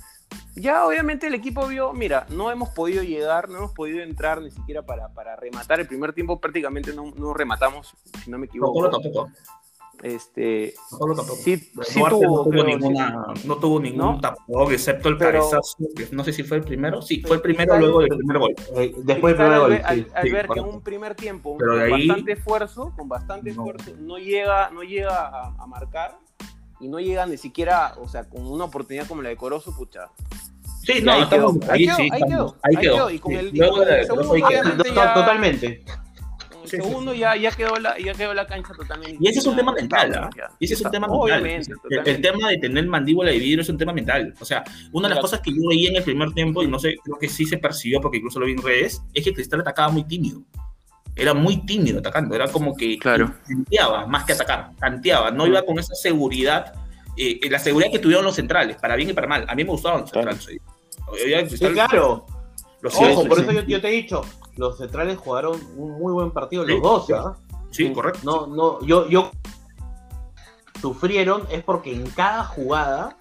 [0.56, 4.52] ya obviamente el equipo vio, mira, no hemos podido llegar, no hemos podido entrar ni
[4.52, 5.80] siquiera para, para rematar.
[5.80, 8.82] El primer tiempo prácticamente no, no rematamos, si no me No, equivoco.
[8.82, 9.30] Pablo tampoco.
[10.04, 11.36] Este, No, tampoco.
[11.38, 14.20] sí, sí tuvo, no tuvo creo, ninguna, no tuvo ningún ¿No?
[14.22, 17.42] tapón, excepto el Pero- cabezazo, que no sé si fue el primero, sí, fue el
[17.42, 18.54] primero Cristal- luego del primer gol.
[18.76, 19.74] Eh, después del primer gol.
[19.84, 20.08] al- sí.
[20.13, 23.52] al sí, ver que en un primer tiempo, Pero con ahí- bastante esfuerzo, con bastante
[23.54, 23.63] No.
[23.63, 26.20] esfuerzo, no llega, no llega a, a marcar
[26.80, 30.02] y no llega ni siquiera, o sea, con una oportunidad como la de Corozo, pucha.
[30.84, 32.94] Sí, no, ahí estamos quedó, ahí, ahí quedó, sí, ahí quedó, ahí ahí quedó.
[32.96, 34.48] quedó, y con Sí, el- y luego con el de- segundo ahí quedó.
[34.48, 35.84] obviamente To- ya- Totalmente.
[35.86, 39.18] Con el Sí, sí, segundo Ya, ya, quedó la, ya quedó la cancha totalmente.
[39.20, 40.30] Y ese es un tema mental, ¿ah?
[40.60, 42.08] Y ese es un tema Obviamente, mental.
[42.08, 44.34] El, el tema de tener mandíbula de vidrio es un tema mental.
[44.40, 46.78] O sea, una de las cosas que yo veía en el primer tiempo, y no
[46.80, 49.62] sé, creo que sí se percibió porque incluso lo vi en redes, es que Cristal
[49.62, 50.42] atacaba muy tímido.
[51.18, 53.34] Era muy tímido atacando, era como que Claro.
[53.48, 56.74] tanteaba más que atacar, tanteaba, no iba con esa seguridad,
[57.18, 59.46] eh, la seguridad que tuvieron los centrales, para bien y para mal.
[59.48, 60.44] A mí me gustaban los centrales.
[60.46, 60.60] Sí,
[61.50, 62.26] Cristal- claro.
[62.82, 63.44] los Ojo, por sí.
[63.44, 64.22] eso yo, yo te he dicho,
[64.58, 67.14] los centrales jugaron un muy buen partido, Sí, los dos, sí.
[67.16, 67.34] ¿ah?
[67.72, 68.20] Sí, correcto.
[68.24, 69.32] No, no, yo, yo
[70.82, 73.18] sufrieron es porque en cada jugada,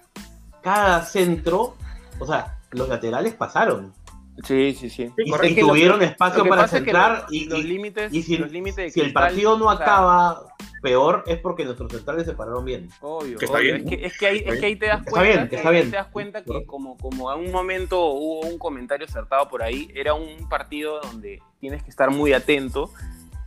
[0.61, 1.75] cada centro,
[2.19, 3.93] o sea, los laterales pasaron.
[4.43, 5.07] Sí, sí, sí.
[5.15, 8.21] Sí, Y, tuvieron que- espacio para pasa es que centrar los, y, los límites, y
[8.23, 10.43] si, los límites de si el partido no o sea, acaba
[10.81, 12.87] peor es porque nuestros centrales se pararon bien.
[13.01, 13.73] Obvio, Que está obvio.
[13.75, 15.49] bien, Es, que, es, que ahí, Está es que ahí te das Está cuenta, bien,
[15.49, 15.89] que está ahí bien.
[15.91, 19.89] te das cuenta que como, como a un momento hubo un comentario acertado por ahí,
[19.95, 22.91] era un partido donde tienes que estar muy atento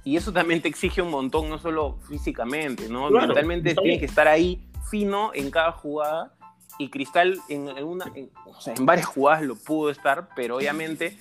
[0.03, 3.09] y eso también te exige un montón, no solo físicamente, ¿no?
[3.09, 4.01] Claro, Mentalmente tienes bien.
[4.01, 6.33] que estar ahí fino en cada jugada
[6.81, 10.57] y Cristal en, en una, en- o sea, en varias jugadas lo pudo estar, pero
[10.57, 11.17] obviamente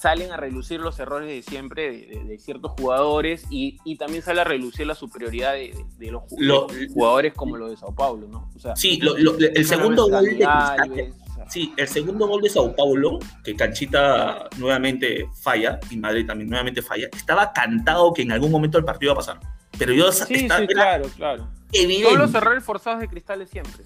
[0.00, 4.22] salen a relucir los errores de siempre de, de- de ciertos jugadores y, y también
[4.22, 5.72] sale a relucir la superioridad de,
[6.10, 8.50] los Lo- jugadores como los de Sao Paulo, ¿no?
[8.54, 11.14] O sea, Sí, lo- lo- el segundo gol de Cristal,
[11.48, 16.82] Sí, el segundo gol de Sao Paulo, que Canchita nuevamente falla, y Madrid también nuevamente
[16.82, 19.40] falla, estaba cantado que en algún momento el partido iba a pasar.
[19.78, 21.46] Pero yo Sí, está- sí, claro, claro.
[21.72, 22.04] evidente.
[22.04, 23.84] Todos los errores forzados de Cristal siempre.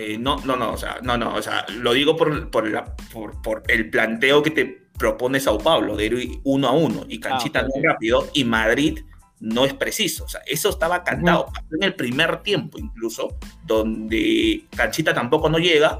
[0.00, 2.94] Eh, no, no, no, o sea, no, no, o sea, lo digo por, por, la-
[3.12, 4.64] por, por el planteo que te
[4.96, 8.26] propone Sao Paulo, de ir uno a uno, y Canchita Ah, ok, no es rápido,
[8.32, 9.00] y Madrid
[9.40, 10.24] no es preciso.
[10.24, 11.46] O sea, eso estaba cantado.
[11.72, 15.98] En el primer tiempo, incluso, donde Canchita tampoco no llega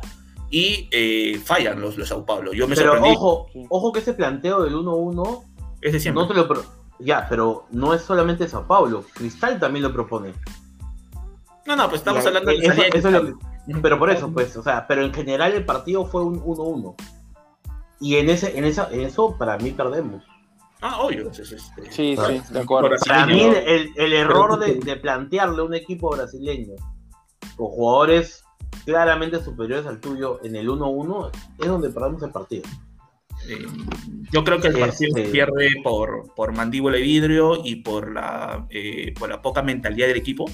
[0.50, 2.52] y eh, fallan los, los Sao Paulo.
[2.52, 3.16] Yo me Pero sorprendí.
[3.16, 5.44] ojo, ojo que ese planteo del 1-1
[5.82, 6.22] es de siempre.
[6.22, 6.64] no te lo pro-
[7.00, 10.32] ya, pero no es solamente Sao Paulo, Cristal también lo propone.
[11.66, 13.48] No, no, pues estamos Ya, hablando de eso- salida de eso es lo Cristal.
[13.82, 16.94] Pero por eso, pues, o sea, pero en general el partido fue un 1-1.
[18.00, 20.24] Y en ese, en esa, en eso para mí perdemos.
[20.80, 21.32] Ah, obvio.
[21.34, 21.44] Sí,
[21.90, 22.16] sí,
[22.50, 22.90] de acuerdo.
[23.06, 26.74] Para mí el, el error de, de plantearle a un equipo brasileño
[27.56, 28.44] con jugadores
[28.84, 32.62] claramente superiores al tuyo en el 1-1 es donde perdemos el partido.
[33.48, 33.66] eh,
[34.30, 38.12] yo creo que el partido Este- se pierde por, por mandíbula de vidrio y por
[38.12, 40.44] la, eh, por la poca mentalidad del equipo.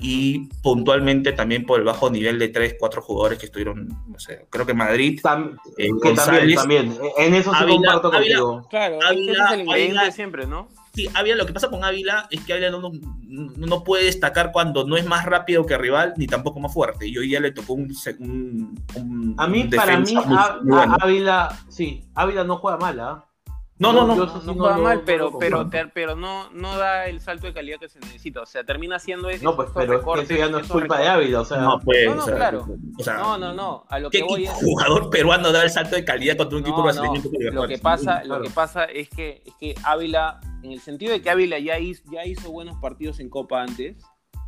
[0.00, 4.46] Y puntualmente también por el bajo nivel de 3, 4 jugadores que estuvieron, no sé,
[4.50, 6.98] creo que Madrid, Tam- eh, que también, González, también.
[7.16, 8.66] En eso sí Ávila- comparto Ávila- contigo.
[8.68, 10.68] Claro, Ávila- ese es el ingrediente siempre, ¿no?
[10.94, 12.90] Sí, Ávila, lo que pasa con Ávila es que Ávila no,
[13.28, 17.06] no, puede destacar cuando no es más rápido que rival ni tampoco más fuerte.
[17.08, 17.92] Y hoy ya le tocó un.
[18.20, 20.96] un- un A mí, un para mí, muy- muy bueno.
[21.00, 23.24] Ávila, sí, Ávila no juega mal, ¿ah?
[23.92, 24.14] No, no, no.
[24.16, 25.38] No, eso no juega mal, no pero,
[25.92, 28.40] pero, no, no da el salto de calidad que se necesita.
[28.42, 30.58] O sea, termina siendo ese- No, pues, esos pero es que recortes, eso ya no
[30.58, 31.08] es culpa de.
[31.08, 31.58] Ávila, o sea.
[31.58, 32.66] No, pues, No, no, o sea, claro.
[32.98, 33.84] o sea, No, no, no.
[33.88, 34.50] A lo ¿Qué que voy es.
[34.52, 37.22] jugador peruano da el salto de calidad contra un equipo No, brasileño?
[37.52, 38.42] Lo que pasa, Sí, lo claro.
[38.44, 42.02] que pasa es que, es que Ávila, en el sentido de que Ávila ya hizo,
[42.12, 43.96] ya hizo buenos partidos en Copa antes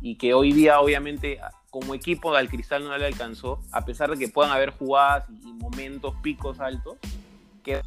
[0.01, 4.17] y que hoy día, obviamente, como equipo al Cristal no le alcanzó, a pesar de
[4.17, 6.97] que puedan haber jugadas y momentos, picos altos,
[7.63, 7.81] que.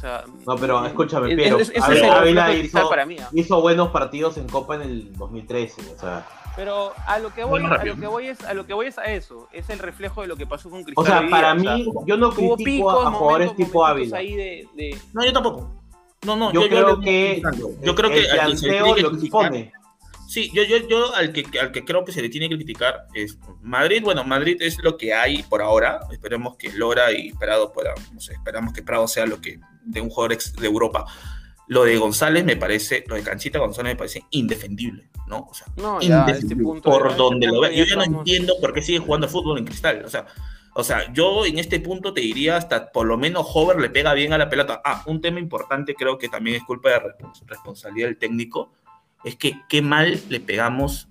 [0.00, 3.16] Sea, No, pero escúchame, es- Piero, es- es Ávila- hizo- para mí.
[3.32, 6.26] Hizo buenos partidos en Copa en el 2013, o sea.
[6.56, 8.98] Pero a lo que voy, a lo que voy es, a lo que voy es
[8.98, 11.04] a eso, es el reflejo de lo que pasó con O Cristal.
[11.06, 14.16] sea, para o sea, mí, yo no critico picos, a jugadores momentos, tipo Ávila.
[14.18, 15.70] ahí de, de- No, yo tampoco.
[16.26, 17.42] No, no, Yo yo, creo yo- que
[17.82, 19.72] yo creo que el planteo que lo expone.
[20.28, 23.06] Sí, yo, yo, yo al, que, al que creo que se le tiene que criticar
[23.14, 24.00] es Madrid.
[24.04, 26.00] Bueno, Madrid es lo que hay por ahora.
[26.12, 30.00] Esperemos que Lora y Prado puedan, no sé, esperamos que Prado sea lo que de
[30.00, 31.06] un jugador de Europa.
[31.68, 35.46] Lo de González me parece, lo de Canchita González me parece indefendible, ¿no?
[35.50, 37.76] O sea, no, ya, este punto, por donde lo ve.
[37.76, 40.02] Yo ya no entiendo por qué sigue jugando fútbol en cristal.
[40.04, 40.26] O sea,
[40.74, 44.14] o sea, yo en este punto te diría hasta por lo menos Hover le pega
[44.14, 44.80] bien a la pelota.
[44.84, 47.00] Ah, un tema importante creo que también es culpa de
[47.46, 48.72] responsabilidad del técnico,
[49.24, 51.08] es que qué mal le pegamos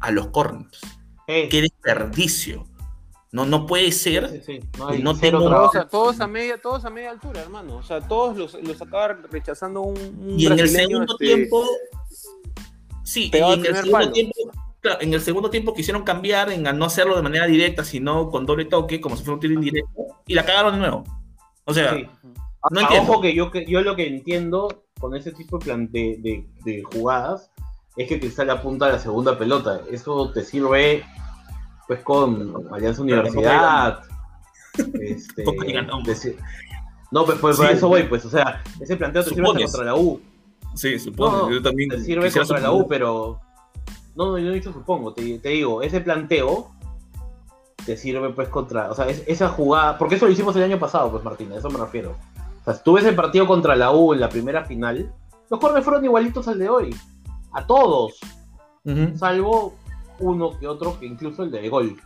[0.00, 0.80] a los corners.
[1.26, 2.66] Qué desperdicio.
[3.30, 4.42] No, no puede ser.
[5.02, 5.70] No, tengo...
[5.90, 7.76] todos, a media, todos a media altura, hermano.
[7.76, 11.64] O sea, todos los, los acaban rechazando un, Y en el segundo este, tiempo.
[13.04, 14.34] Sí, en el segundo tiempo,
[15.00, 18.64] en el segundo tiempo quisieron cambiar en no hacerlo de manera directa, sino con doble
[18.64, 21.04] toque, como si fuera un tiro indirecto, y la cagaron de nuevo.
[21.64, 21.92] O sea,
[22.70, 23.12] no entiendo.
[23.12, 27.50] Ojo que yo, yo lo que entiendo con ese tipo de, de, jugadas
[27.96, 29.82] es que te sale a punta de la segunda pelota.
[29.90, 31.04] Eso te sirve
[31.88, 34.02] pues con Alianza Universidad.
[35.00, 35.44] este,
[37.10, 39.96] no, pues, pues por eso voy, pues, o sea, ese planteo te sirve contra la
[39.96, 40.20] U.
[40.74, 41.50] Sí, supongo.
[41.50, 41.88] yo también.
[41.88, 43.40] Te sirve contra la U, pero.
[44.14, 46.70] No, no, yo no he dicho supongo, te, te, digo, ese planteo
[47.86, 48.90] te sirve pues contra.
[48.90, 49.96] O sea, esa jugada.
[49.96, 52.16] Porque eso lo hicimos el año pasado, pues Martín, a eso me refiero.
[52.66, 55.10] O sea, ves el partido contra la U en la primera final,
[55.48, 56.94] los corners fueron igualitos al de hoy.
[57.52, 58.18] A todos.
[59.16, 59.74] Salvo
[60.20, 61.96] uno que otro, que incluso el de gol.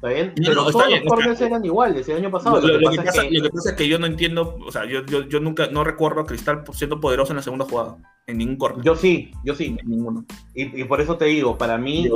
[0.00, 0.32] ¿Está bien?
[0.34, 2.58] Pero todos los corners eran iguales el año pasado.
[2.58, 5.84] Lo, que, pasa, es que yo no entiendo, o sea, yo, yo, yo, nunca, no
[5.84, 8.82] recuerdo a Cristal siendo poderoso en la segunda jugada, en ningún corner.
[8.82, 9.76] Yo sí, yo sí.
[9.84, 10.24] ninguno.
[10.54, 12.08] Y, y, por eso te digo, para mí,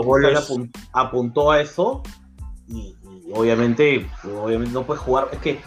[0.95, 2.03] apuntó a eso
[2.69, 2.95] y,
[3.35, 5.29] obviamente, obviamente no puedes jugar.
[5.33, 5.61] Es que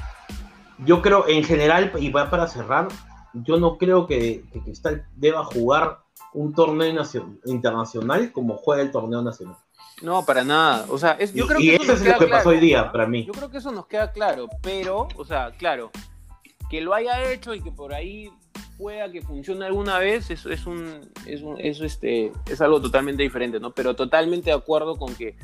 [0.86, 2.88] yo creo, en general, y va para cerrar,
[3.34, 6.00] yo no creo que, que Cristal deba jugar
[6.38, 7.04] un torneo
[7.46, 9.58] internacional como juega el torneo nacional.
[10.04, 10.86] No, para nada.
[10.90, 13.26] O sea, yo creo que eso, es lo que pasó hoy día para mí.
[13.26, 15.90] Yo creo que eso nos queda claro, pero, o sea, claro,
[16.70, 18.32] que lo haya hecho y que por ahí
[18.78, 23.24] pueda que funcione alguna vez, eso es un, es un, eso este, es algo totalmente
[23.24, 23.72] diferente, ¿no?
[23.72, 25.36] Pero totalmente de acuerdo con que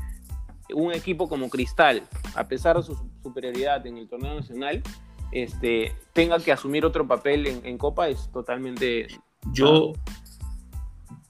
[0.76, 2.04] un equipo como Cristal,
[2.36, 4.84] a pesar de su superioridad en el torneo nacional,
[5.32, 9.08] este, tenga que asumir otro papel en, en Copa es totalmente.
[9.52, 9.94] Yo,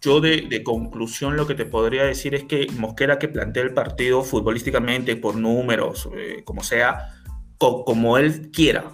[0.03, 4.23] yo de, conclusión lo que te podría decir es que Mosquera que plantea el partido
[4.23, 7.13] futbolísticamente, por números, eh, como sea,
[7.57, 8.91] como él quiera.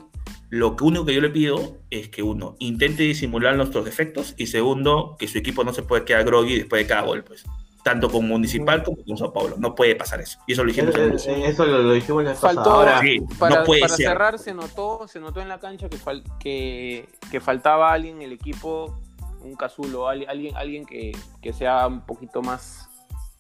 [0.50, 4.48] Lo que único que yo le pido es que uno intente disimular nuestros defectos y
[4.48, 7.44] segundo, que su equipo no se puede quedar groggy después de cada gol, pues.
[7.84, 9.56] Tanto con Municipal como con Sao Paulo.
[9.58, 10.38] No puede pasar eso.
[10.46, 10.96] Y eso lo dijimos.
[10.96, 13.02] Eh, eh, eso lo, dijimos en Faltó, Ahora,
[13.40, 15.98] para, para cerrar, se notó, se notó en la cancha que,
[16.40, 19.00] que, que faltaba alguien en el equipo
[19.42, 21.14] un casulo, alguien, alguien que,
[21.54, 22.90] sea un poquito más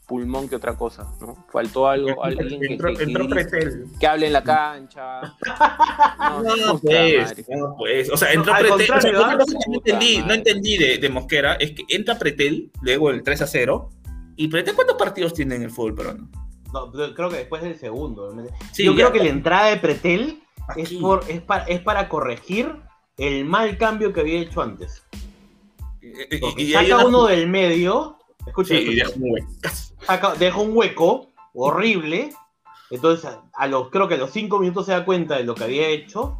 [0.07, 1.45] pulmón que otra cosa, ¿no?
[1.51, 2.77] Faltó algo, alguien que,
[3.99, 5.21] que, hable en la cancha.
[6.19, 8.12] No, no, pues, no pues.
[8.12, 8.91] O sea, entró Pretel.
[8.91, 13.23] O sea, no, entendí, no entendí de, de, Mosquera es que entra Pretel, luego el
[13.23, 13.89] 3 a 0.
[14.35, 16.29] ¿Y Pretel cuántos partidos tiene en el fútbol peruano?
[16.73, 18.33] No, creo que después del segundo.
[18.77, 20.43] Yo creo que la entrada de Pretel
[20.75, 22.75] es, por, es, para, es para corregir
[23.17, 25.03] el mal cambio que había hecho antes
[26.58, 28.76] y, saca uno del medio, escucha,
[30.39, 31.30] deja un hueco.
[31.54, 32.32] horrible.
[32.91, 35.63] Entonces, a los, creo que a los cinco minutos se da cuenta de lo que
[35.63, 36.39] había hecho,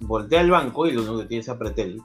[0.00, 2.02] voltea al banco y lo único que tiene es a Pretel.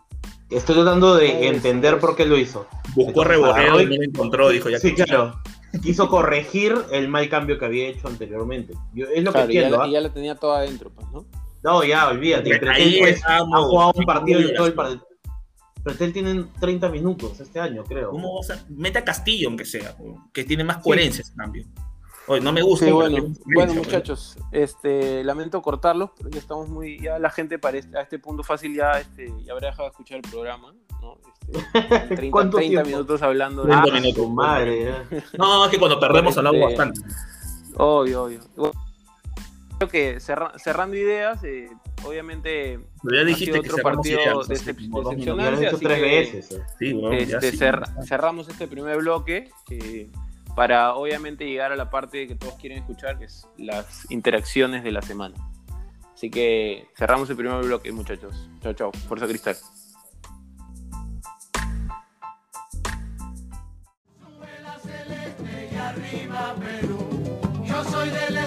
[0.52, 2.67] Estoy tratando de entender por qué lo hizo.
[2.93, 4.80] Buscó reboreo y no lo encontró, dijo ya.
[4.80, 5.41] Sí, claro.
[5.82, 8.74] Quiso corregir el mal cambio que había hecho anteriormente.
[8.95, 9.86] es lo que entiendo.
[9.88, 11.26] Y ya, la tenía todo adentro, pues, ¿no?
[11.63, 12.60] No, ya, olvídate.
[12.60, 15.05] Pretel pues, ha jugado un partido y todo el partido
[15.86, 18.12] él tiene 30 minutos este año, creo.
[18.12, 18.65] ¿Cómo vas a...
[18.69, 19.95] Mete a Castillo, aunque sea,
[20.34, 21.65] que tiene más coherencia ese cambio.
[22.28, 22.88] Oye, no me gusta.
[22.91, 28.02] bueno, muchachos, este, lamento cortarlos, pero ya estamos muy, ya la gente para este, a
[28.02, 31.19] este punto fácil ya, este, ya habrá dejado de escuchar el programa, ¿no?
[31.54, 33.74] Este, 30, 30 minutos hablando de...
[33.74, 34.91] Ah, minutos, madre.
[35.38, 37.02] No, es que cuando perdemos hablamos este, bastante.
[37.78, 38.41] Obvio, obvio
[39.88, 41.69] creo que cerrando ideas, eh,
[42.04, 42.80] obviamente.
[43.04, 46.62] ya dijiste que otro partido de este, tres veces.
[46.80, 47.52] este,
[48.06, 50.10] cerramos este primer bloque eh,
[50.56, 54.91] para obviamente llegar a la parte que todos quieren escuchar, que es las interacciones de
[54.91, 55.36] la semana.
[56.13, 58.50] Así que cerramos el primer bloque, muchachos.
[58.62, 58.91] Chao, chao.
[59.08, 59.56] Fuerza Cristal.
[67.67, 68.38] Yo soy del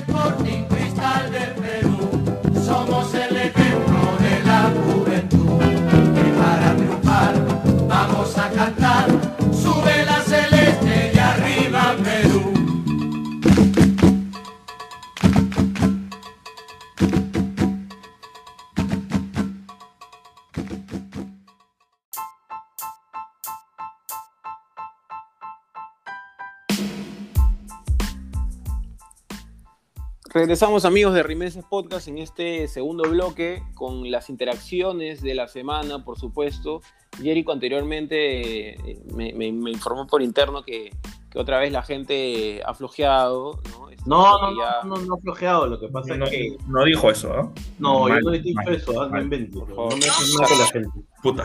[30.48, 36.02] Regresamos amigos de Rimenses Podcast en este segundo bloque con las interacciones de la semana,
[36.06, 36.80] por supuesto.
[37.22, 40.88] Jerico anteriormente eh, me, me- me informó por interno que,
[41.30, 43.90] que otra vez la gente ha flojeado, ¿no?
[43.90, 45.66] Este, No, no, ya- no, no, no flojeado.
[45.66, 46.56] Lo que pasa No, es que.
[46.66, 47.52] no dijo eso, ¿ah?
[47.78, 49.22] No, Mal, yo no he dicho mal, eso, ah, no mal.
[49.24, 49.54] inventes.
[49.54, 49.94] Por No favor.
[49.98, 50.88] me la gente.
[51.22, 51.44] Puta.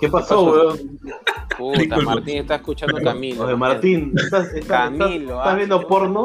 [0.00, 0.50] ¿Qué pasó, pasó?
[0.50, 0.98] weón?
[1.58, 1.96] Puta.
[1.98, 3.44] Martín está escuchando a Camilo.
[3.44, 6.24] Oye, Martín, ¿estás, estás, Camilo, estás- ah, estás viendo no, porno?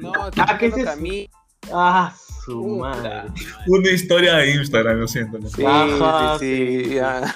[0.00, 0.84] No, Ah, está ¿qué es eso?
[0.86, 1.28] Camilo.
[1.72, 3.22] Ah, su madre.
[3.66, 5.38] Una historia de Instagram, lo siento.
[5.38, 5.48] ¿no?
[5.48, 7.34] Sí, Ajá, sí, sí, ya.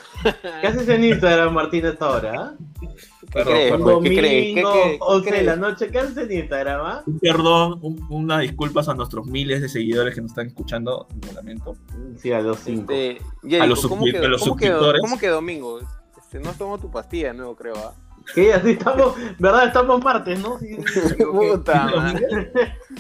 [0.61, 2.33] ¿Qué haces en Instagram, Martín, a esta hora?
[2.37, 2.55] ah?
[2.81, 3.71] ¿Qué Perdón, crees?
[3.73, 3.85] perdón.
[4.03, 4.11] pues?
[4.11, 4.55] ¿Qué crees?
[4.55, 4.73] ¿Qué Domingo?
[4.85, 5.89] ¿Qué 11 de la noche.
[5.91, 7.03] ¿Qué haces en Instagram, ah?
[7.07, 11.07] Un perdón, un- unas disculpas a nuestros miles de seguidores que nos están escuchando.
[11.27, 11.77] Lo lamento.
[12.17, 12.93] Sí, a los 5.
[12.93, 15.01] Este, A los ¿cómo suscri- que- a los cómo que- suscriptores.
[15.01, 15.81] ¿Cómo que domingo?
[16.17, 17.75] Este, no tomo tu pastilla de nuevo, creo.
[17.77, 17.93] ¿ah?
[18.35, 18.53] ¿Qué?
[18.55, 19.67] Así estamos, ¿verdad?
[19.67, 20.59] Estamos martes, ¿no?
[20.59, 21.25] Sí, sí.
[21.25, 22.49] Puta madre.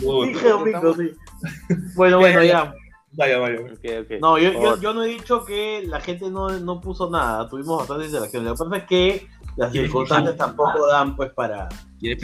[0.02, 1.12] Uy, Dije domingo, sí.
[1.94, 2.74] Bueno, bueno, ya.
[3.12, 3.58] vaya, vaya.
[3.60, 4.20] Ok, ok.
[4.20, 7.48] No, yo, yo, yo no he dicho que la gente no, no puso nada.
[7.48, 8.44] Tuvimos bastante interacción.
[8.44, 11.68] Lo que pasa es que las circunstancias tampoco dan, pues, para.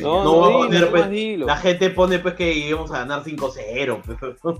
[0.02, 1.38] No, No, no, dilo, poner, pues.
[1.46, 4.02] La gente pone, pues, que íbamos a ganar 5-0.
[4.04, 4.54] pues.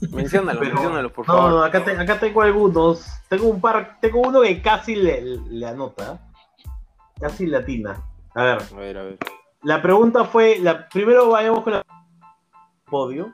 [0.12, 1.50] Menciónalo, Pero- menciónalo, por favor.
[1.50, 3.04] no, acá, te- acá tengo algunos.
[3.28, 3.98] Tengo un par.
[4.00, 6.20] Tengo uno que casi le, le anota.
[7.20, 8.02] Casi latina.
[8.34, 8.58] A ver.
[8.74, 9.18] A ver, a ver.
[9.62, 11.84] La pregunta fue, la, primero vayamos con la
[12.88, 13.32] podio,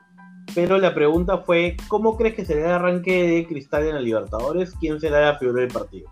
[0.55, 4.73] pero la pregunta fue, ¿cómo crees que será el arranque de Cristal en la Libertadores?
[4.79, 6.11] ¿Quién será la figura del partido?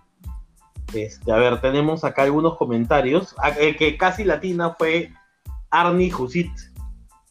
[0.94, 3.36] Este, a ver, tenemos acá algunos comentarios.
[3.40, 5.12] Ah, El que casi latina fue
[5.72, 6.52] Arnie Jusit.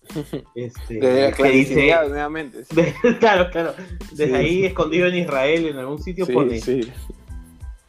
[0.56, 2.64] Este, Desde que dice, nuevamente.
[2.64, 3.74] Sí, de- claro, claro.
[4.10, 4.34] Desde Sí.
[4.34, 6.92] ahí, escondido en Israel, en algún sitio, pone sí.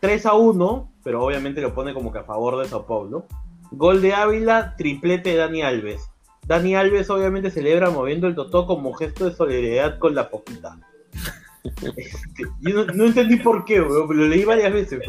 [0.03, 3.25] 3 a 1, pero obviamente lo pone como que a favor de Sao Paulo.
[3.71, 6.09] Gol de Ávila, triplete de Dani Alves.
[6.45, 10.77] Dani Alves obviamente celebra moviendo el totó como gesto de solidaridad con la poquita.
[11.95, 14.99] Este, yo no, no entendí por qué, pero lo leí varias veces.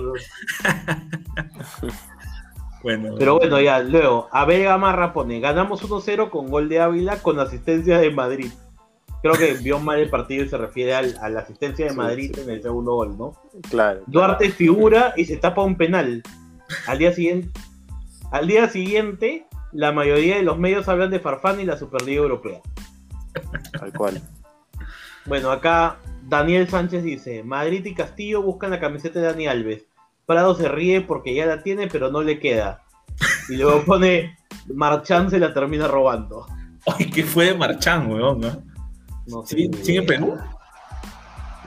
[2.85, 7.41] Bueno, Pero bueno, ya, luego, Abel Gamarra pone, ganamos 1-0 con gol de Ávila con
[7.41, 8.53] asistencia de Madrid.
[9.25, 11.97] Creo que vio mal el partido y se refiere al- a la asistencia de Sí,
[11.97, 12.41] Madrid sí.
[12.43, 13.33] en el segundo gol, ¿no?
[13.71, 14.03] Claro.
[14.07, 16.23] Duarte figura y se tapa un penal.
[16.87, 17.49] Al día siguiente,
[18.31, 22.61] al día siguiente, la mayoría de los medios hablan de Farfán y la Superliga Europea.
[23.79, 24.21] Tal cual.
[25.25, 25.97] Bueno, acá
[26.29, 29.87] Daniel Sánchez dice, Madrid y Castillo buscan la camiseta de Dani Alves.
[30.27, 32.83] Prado se ríe porque ya la tiene, pero no le queda.
[33.49, 34.37] Y luego pone,
[34.75, 36.47] Marchán se la termina robando.
[36.99, 38.41] Ay, ¿qué fue de Marchán, weón?
[38.41, 38.74] ¿no?
[39.27, 39.57] No sé.
[39.57, 40.37] ¿Sigue, sigue en Perú?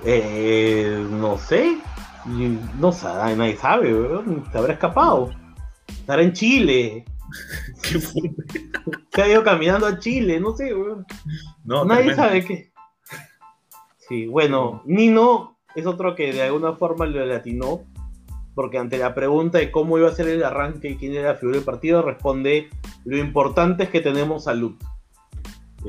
[0.05, 1.77] Eh, no sé.
[2.79, 4.43] No sabe, nadie sabe, weón.
[4.51, 5.31] Se habrá escapado.
[5.87, 7.05] Estará en Chile.
[7.83, 8.21] ¿Qué fue?
[9.13, 11.05] Se ha ido caminando a Chile, no sé, weón.
[11.63, 12.23] No, Nadie tremendo.
[12.23, 12.71] sabe qué.
[14.07, 17.81] Sí, bueno, Nino es otro que de alguna forma lo latinó,
[18.55, 21.35] porque ante la pregunta de cómo iba a ser el arranque y quién era la
[21.35, 22.69] figura del partido, responde:
[23.03, 24.75] Lo importante es que tenemos salud.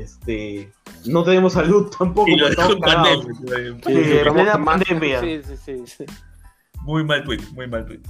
[0.01, 0.71] Este,
[1.07, 3.27] no tenemos salud tampoco, Y lo dejó estamos en cagados.
[3.27, 3.81] pandemia, weón.
[3.85, 5.21] Sí, en estamos plena tomando- pandemia.
[5.21, 6.05] Sí, sí, sí, sí.
[6.83, 8.01] Muy mal tweet, muy mal tweet.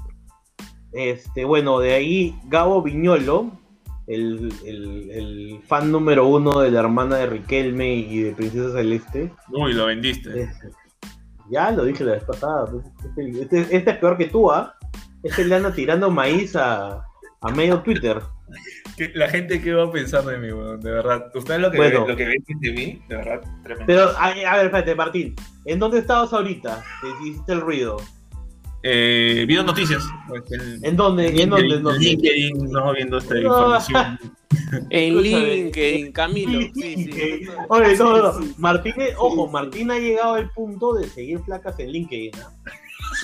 [0.92, 3.50] Este, bueno, de ahí Gabo Viñolo,
[4.06, 9.32] el, el- el fan número uno de la hermana de Riquelme y de Princesa Celeste.
[9.50, 10.42] Uy, lo vendiste.
[10.42, 10.50] Eh,
[11.50, 12.66] Ya lo dije la vez pasada.
[12.66, 14.74] pues, Este, este- este es peor que tú, ¿ah?
[15.22, 17.02] Este le anda tirando maíz a,
[17.40, 18.20] a medio Twitter.
[18.96, 20.80] ¿Qué- La gente, ¿qué va a pensar de mí, weón?
[20.80, 21.30] De verdad.
[21.34, 22.06] ¿Ustedes lo que, Bueno.
[22.08, 23.02] lo que ven de mí?
[23.08, 23.86] De verdad, tremendo.
[23.86, 25.34] Pero, a, a ver, espérate, Martín.
[25.64, 26.82] ¿En dónde estabas ahorita?
[27.00, 27.96] Que hiciste el ruido.
[28.82, 30.02] Eh, viendo noticias.
[30.28, 31.28] pues, en- ¿En dónde?
[31.42, 31.74] ¿En dónde?
[31.76, 31.98] ¿En?
[31.98, 33.40] LinkedIn, no viendo esta No.
[33.42, 34.18] información.
[34.90, 35.20] En.
[35.22, 36.60] LinkedIn, Camilo.
[36.74, 37.46] Sí, sí.
[37.68, 38.40] Oye, no, no.
[38.58, 39.52] Martín, ojo, sí.
[39.52, 42.32] Martín ha llegado al punto de seguir placas en LinkedIn.
[42.42, 42.50] ¿ah?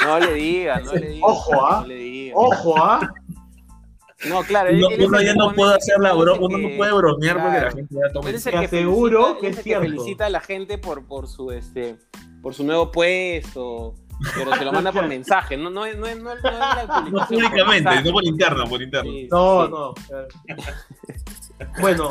[0.04, 1.26] No le diga, no le diga.
[1.26, 1.80] Ojo, ¿ah?
[1.82, 2.34] No le diga.
[2.36, 3.14] Ojo, ¿ah?
[4.28, 4.68] No, claro.
[4.70, 6.56] él- Uno, él uno ya que no puede hacer la él es bro, el uno
[6.56, 7.66] que- no puede bromear porque Claro.
[7.66, 8.30] la gente ya toma.
[8.30, 9.82] Es el Te que aseguro felicita, que es el cierto.
[9.84, 11.96] felicita a la gente por, por su este
[12.42, 13.94] por su nuevo puesto,
[14.34, 17.26] pero se lo manda por mensaje, no no es no es no es no No
[17.26, 19.10] públicamente, no por interno, por interno.
[19.10, 19.70] Sí, No, sí.
[19.72, 19.94] no.
[21.80, 22.10] Bueno,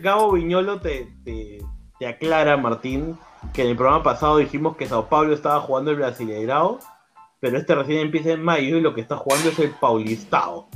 [0.00, 1.58] Gabo Viñolo te, te,
[1.98, 3.16] te aclara, Martín,
[3.52, 6.78] que en el programa pasado dijimos que Sao Paulo estaba jugando el Brasileirao,
[7.40, 10.68] pero este recién empieza en mayo y lo que está jugando es el Paulistao.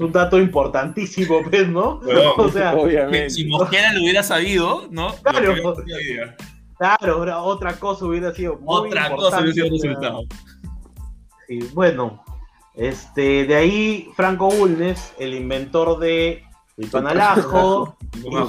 [0.00, 2.00] Un dato importantísimo, ¿ves, no?
[2.00, 2.32] Huevón.
[2.38, 3.30] O sea, Obviamente.
[3.30, 5.14] Si Mosquera lo hubiera sabido, ¿no?
[5.22, 5.52] Claro.
[5.52, 6.36] Hubiera
[6.78, 10.22] claro, ahora otra cosa hubiera sido muy Otra cosa hubiera sido importante, resultado.
[11.46, 12.24] Sí, bueno,
[12.74, 16.44] este, de ahí Franco Bulnes, el inventor de
[16.78, 17.98] el panalajo,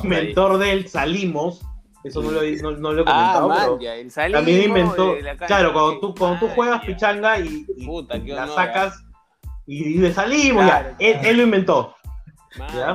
[0.04, 1.62] inventor del salimos,
[2.06, 5.16] Eso no lo, he- no, no lo he Ah, comentado, man, pero ya, también inventó.
[5.48, 9.04] Claro, cuando tú, cuando tú man, juegas pichanga y, y Puta, qué la honor, sacas
[9.68, 10.96] y, y de salimos, Claro, ya.
[11.08, 11.30] Él, claro.
[11.30, 11.96] él lo inventó.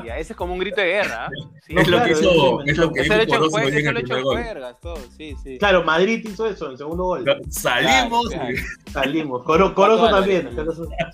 [0.05, 1.29] Ya, Ese es como un grito de guerra.
[1.67, 3.35] Sí, No, es lo que claro, hizo, es- es lo que Eso lo he hecho
[3.35, 4.35] en Corozo jue- en eso el lo he hecho primer en gol.
[4.43, 5.59] juergas, todo, sí, sí.
[5.59, 7.25] Claro, Madrid hizo eso en el segundo gol.
[7.49, 8.29] Salimos.
[8.29, 8.55] Claro,
[8.93, 9.43] Salimos.
[9.45, 10.51] Coro- Corozo también.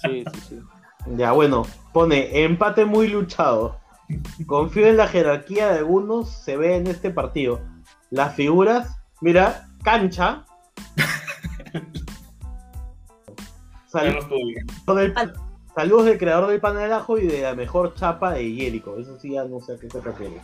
[0.03, 0.59] Sí, sí, sí.
[1.17, 3.79] Ya, bueno, pone empate muy luchado.
[4.47, 7.61] Confío en la jerarquía de algunos, se ve en este partido.
[8.11, 10.45] Las figuras, mira, cancha.
[13.93, 14.18] Sal-
[14.97, 15.14] del-
[15.74, 18.97] saludos del creador del pan del ajo y de la mejor chapa de Jericho.
[18.99, 20.40] Eso sí, ya no sé a qué se refiere.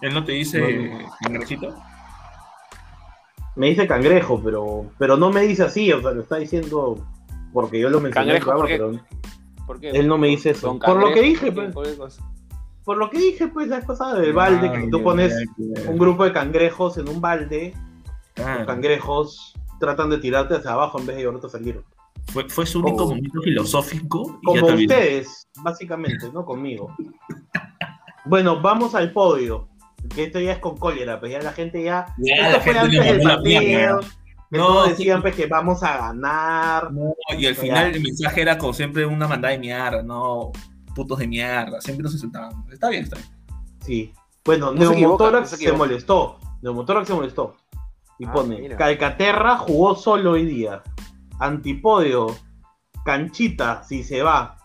[0.00, 1.74] Él no te dice cangrejito.
[3.54, 6.98] Me dice cangrejo, pero, pero no me dice así, o sea, lo está diciendo
[7.52, 8.38] porque yo lo mencioné.
[8.40, 8.76] Cangrejo, programa, ¿por qué?
[9.56, 9.90] pero ¿Por qué?
[9.90, 10.68] él no me dice eso.
[10.68, 11.72] Don Por lo que dije, pues.
[11.72, 12.22] ¿Por cosa?
[12.86, 15.34] Lo que dije, pues, la vez pasada del balde, que tú pones
[15.86, 17.74] un grupo de cangrejos en un balde,
[18.42, 21.82] Ah, los cangrejos tratan de tirarte hacia abajo en vez de llevarte a salir.
[22.32, 23.08] Fue, fue su único Oh.
[23.08, 24.38] momento filosófico.
[24.42, 26.94] y Como ustedes, básicamente, no conmigo.
[28.24, 29.68] Bueno, vamos al podio.
[30.14, 32.06] Que esto ya es con cólera, pues ya la gente ya.
[32.18, 33.60] Ya, esto la fue gente antes le del partido.
[33.60, 34.00] mierda.
[34.50, 36.92] No, decían pues, que vamos a ganar.
[36.92, 40.52] No, y al final el mensaje era como siempre una mandada de mierda, no
[40.94, 42.52] putos de mierda, siempre nos insultaban.
[42.70, 43.28] Está bien, está bien.
[43.80, 44.12] Sí.
[44.44, 46.38] Bueno, No se Neumotórax se molestó.
[46.60, 47.56] Neumotórax se molestó.
[48.18, 48.76] Y Ah, pone, mira.
[48.76, 50.82] Calcaterra jugó solo hoy día.
[51.38, 52.26] Antipodio,
[53.04, 54.56] Canchita, si se va,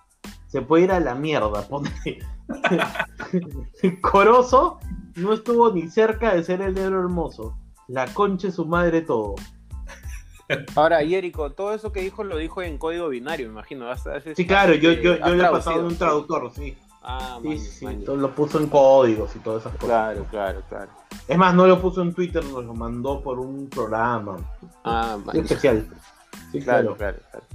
[0.48, 1.68] se puede ir a la mierda.
[4.02, 4.80] Corozo
[5.16, 7.58] no estuvo ni cerca de ser el negro hermoso.
[7.88, 9.36] La concha es su madre todo.
[10.76, 13.90] Ahora, Jerico, todo eso que dijo lo dijo en código binario, me imagino.
[13.90, 16.78] Has- has- Sí, claro, yo, yo, has yo le he pasado de un traductor, sí.
[17.10, 18.04] Ah, Sí, man, sí, man.
[18.04, 19.88] todo lo puso en códigos y todas esas cosas.
[19.88, 20.92] Claro, claro, claro.
[21.28, 24.38] Es más, no lo puso en Twitter, nos lo mandó por un programa.
[24.84, 25.36] Ah, man.
[25.38, 25.88] Especial.
[26.52, 27.18] Sí, Claro, claro.
[27.18, 27.46] claro, claro.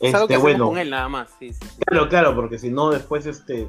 [0.00, 1.58] Es algo que Este, bueno, con él nada más, sí, sí.
[1.62, 1.76] sí.
[1.86, 3.66] claro, claro, porque si no, después este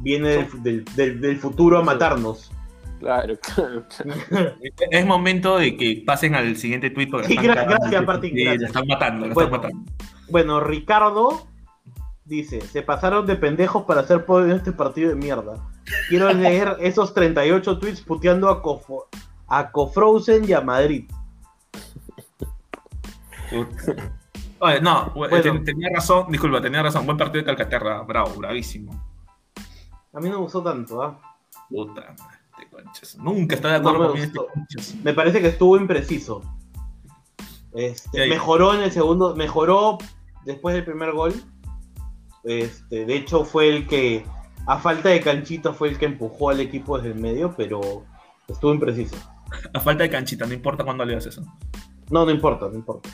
[0.00, 2.50] viene del, del- del- del futuro a matarnos.
[3.00, 3.84] Claro, claro,
[4.30, 4.54] claro.
[4.90, 7.80] Es momento de que pasen al siguiente tweet porque Sí, la están gra- cagando.
[7.82, 8.60] gracias, Martín, Sí, gracias.
[8.62, 9.54] la están matando, la Bueno.
[9.56, 9.92] están matando.
[10.30, 11.46] Bueno, Ricardo
[12.24, 15.54] dice: Se pasaron de pendejos para hacer podio en este partido de mierda.
[16.08, 19.06] Quiero leer esos 38 tweets puteando a, Cofo-
[19.46, 21.08] a Cofrozen y a Madrid.
[24.60, 25.40] Oye, no, Bueno.
[25.40, 27.06] ten- tenía razón, disculpa, tenía razón.
[27.06, 28.92] Buen partido de Calcaterra, bravo, bravísimo.
[30.12, 31.20] A mí no me gustó tanto, ¿ah?
[31.68, 33.16] Puta madre, este conchas.
[33.18, 34.94] Nunca está de acuerdo No con este conchas.
[35.04, 36.42] Me parece que estuvo impreciso.
[37.72, 38.28] Este, Sí.
[38.30, 39.98] mejoró en el segundo, mejoró
[40.44, 41.34] después del primer gol.
[42.44, 44.24] Este, de hecho fue el que,
[44.66, 48.04] a falta de canchita, fue el que empujó al equipo desde el medio, pero
[48.48, 49.16] estuvo impreciso.
[49.72, 51.42] A falta de canchita, no importa cuándo le eso.
[52.10, 53.10] No, no importa, no importa.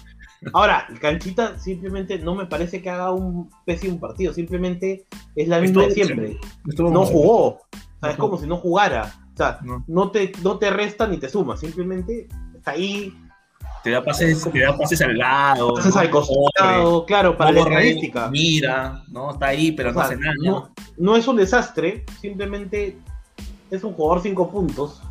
[0.53, 5.61] Ahora, el canchita simplemente no me parece que haga un pésimo partido, simplemente es la
[5.61, 6.38] misma de siempre.
[6.76, 7.47] No jugó.
[7.47, 7.61] O
[8.01, 9.12] sea, es como si no jugara.
[9.32, 9.84] O sea, No.
[9.88, 13.12] no te, no te resta ni te suma, simplemente está ahí,
[13.82, 15.74] Te da pases, te da pases al lado.
[15.76, 15.99] ¿no?
[16.01, 18.28] al costado, claro, para la estadística.
[18.30, 19.32] Mira, ¿no?
[19.32, 20.34] Está ahí, pero O no sea, hace nada.
[20.42, 22.97] no, no es un desastre, simplemente
[23.70, 25.03] es un jugador 5 puntos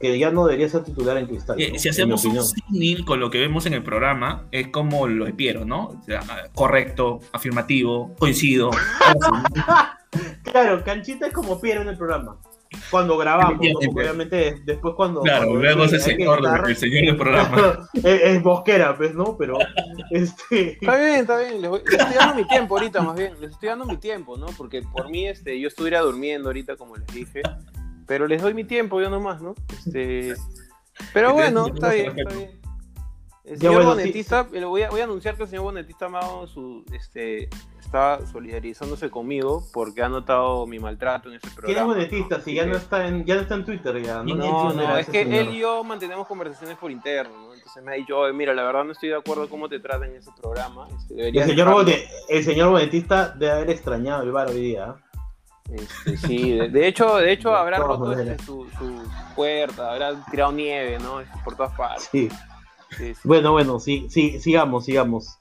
[0.00, 1.60] que ya no debería ser titular en cristal.
[1.60, 1.78] Eh, ¿no?
[1.78, 5.32] si hacemos un símil con lo que vemos en el programa, es como lo de
[5.32, 5.86] Piero, ¿no?
[5.88, 6.20] O sea,
[6.54, 8.70] correcto, afirmativo, coincido.
[10.44, 12.38] Claro, Canchita es como Piero en el programa.
[12.90, 13.72] Cuando grabamos, ¿no?
[13.72, 15.20] Porque obviamente después cuando.
[15.22, 17.88] claro, cuando luego es el hay que señor, el señor del programa.
[17.94, 19.36] es, es bosquera, pues, ¿no?
[19.36, 19.58] Pero.
[20.10, 21.60] este Está bien, está bien.
[21.60, 23.32] Les, voy- les estoy dando mi tiempo ahorita, más bien.
[23.40, 24.46] Les estoy dando mi tiempo, ¿no?
[24.56, 27.42] Porque por mí, este, yo estuviera durmiendo ahorita, como les dije.
[28.06, 29.54] Pero les doy mi tiempo, yo nomás, ¿no?
[29.72, 30.34] Este,
[31.12, 32.60] pero bueno, está bien, está bien.
[33.44, 36.46] El señor bueno, Bonetista, eh, voy, a, voy a anunciar que el señor Bonetista dado
[36.46, 41.66] su, este, está solidarizándose conmigo porque ha notado mi maltrato en ese programa.
[41.66, 42.38] ¿Quién es monetista?
[42.38, 42.42] ¿no?
[42.42, 44.22] Si ya no que- está en, ya no está en Twitter ya.
[44.22, 45.40] No, No, no, es que señor.
[45.42, 47.52] él y yo mantenemos conversaciones por interno, ¿no?
[47.54, 50.08] Entonces me ha dicho, "Oye, mira, la verdad no estoy de acuerdo cómo te tratan
[50.08, 50.88] en ese programa.
[50.96, 51.82] Este, el señor, dejarlo".
[51.84, 54.94] Bonet- el señor Bonetista debe haber extrañado el bar hoy día.
[55.70, 59.02] Este, sí, de, de hecho, de hecho habrá roto este, su, su
[59.34, 61.22] puerta, habrá tirado nieve, ¿no?
[61.42, 62.08] Por todas partes.
[62.12, 62.28] Sí.
[62.96, 63.20] Sí, sí.
[63.24, 65.38] Bueno, bueno, sí, sí, sigamos, sigamos.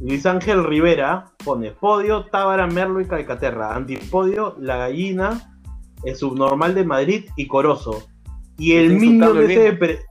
[0.00, 3.76] Luis Ángel Rivera pone podio, Tábara, Merlo y Calcaterra.
[3.76, 5.60] Antipodio, La Gallina,
[6.02, 8.02] el subnormal de Madrid y Corozo.
[8.58, 9.00] Y el el ese
[9.60, 9.70] de...
[9.70, 9.78] mismo.
[9.78, 10.04] pre-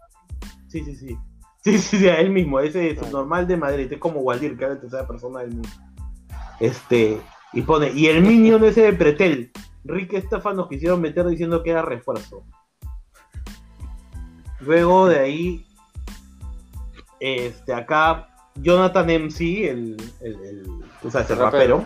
[0.67, 1.17] Sí, sí, sí.
[1.63, 3.91] Sí, sí, sí, él mismo, ese subnormal de Madrid.
[3.91, 5.69] Es como Waldir, que a veces esa persona del mundo.
[6.59, 7.19] Este,
[7.53, 9.51] y pone, y el minion ese de Pretel.
[9.83, 12.43] Rick Estefan nos quisieron meter diciendo que era refuerzo.
[14.59, 15.65] Luego de ahí,
[17.19, 20.69] este, acá, Jonathan MC, el, el, el,
[21.03, 21.83] o sea, el rapero.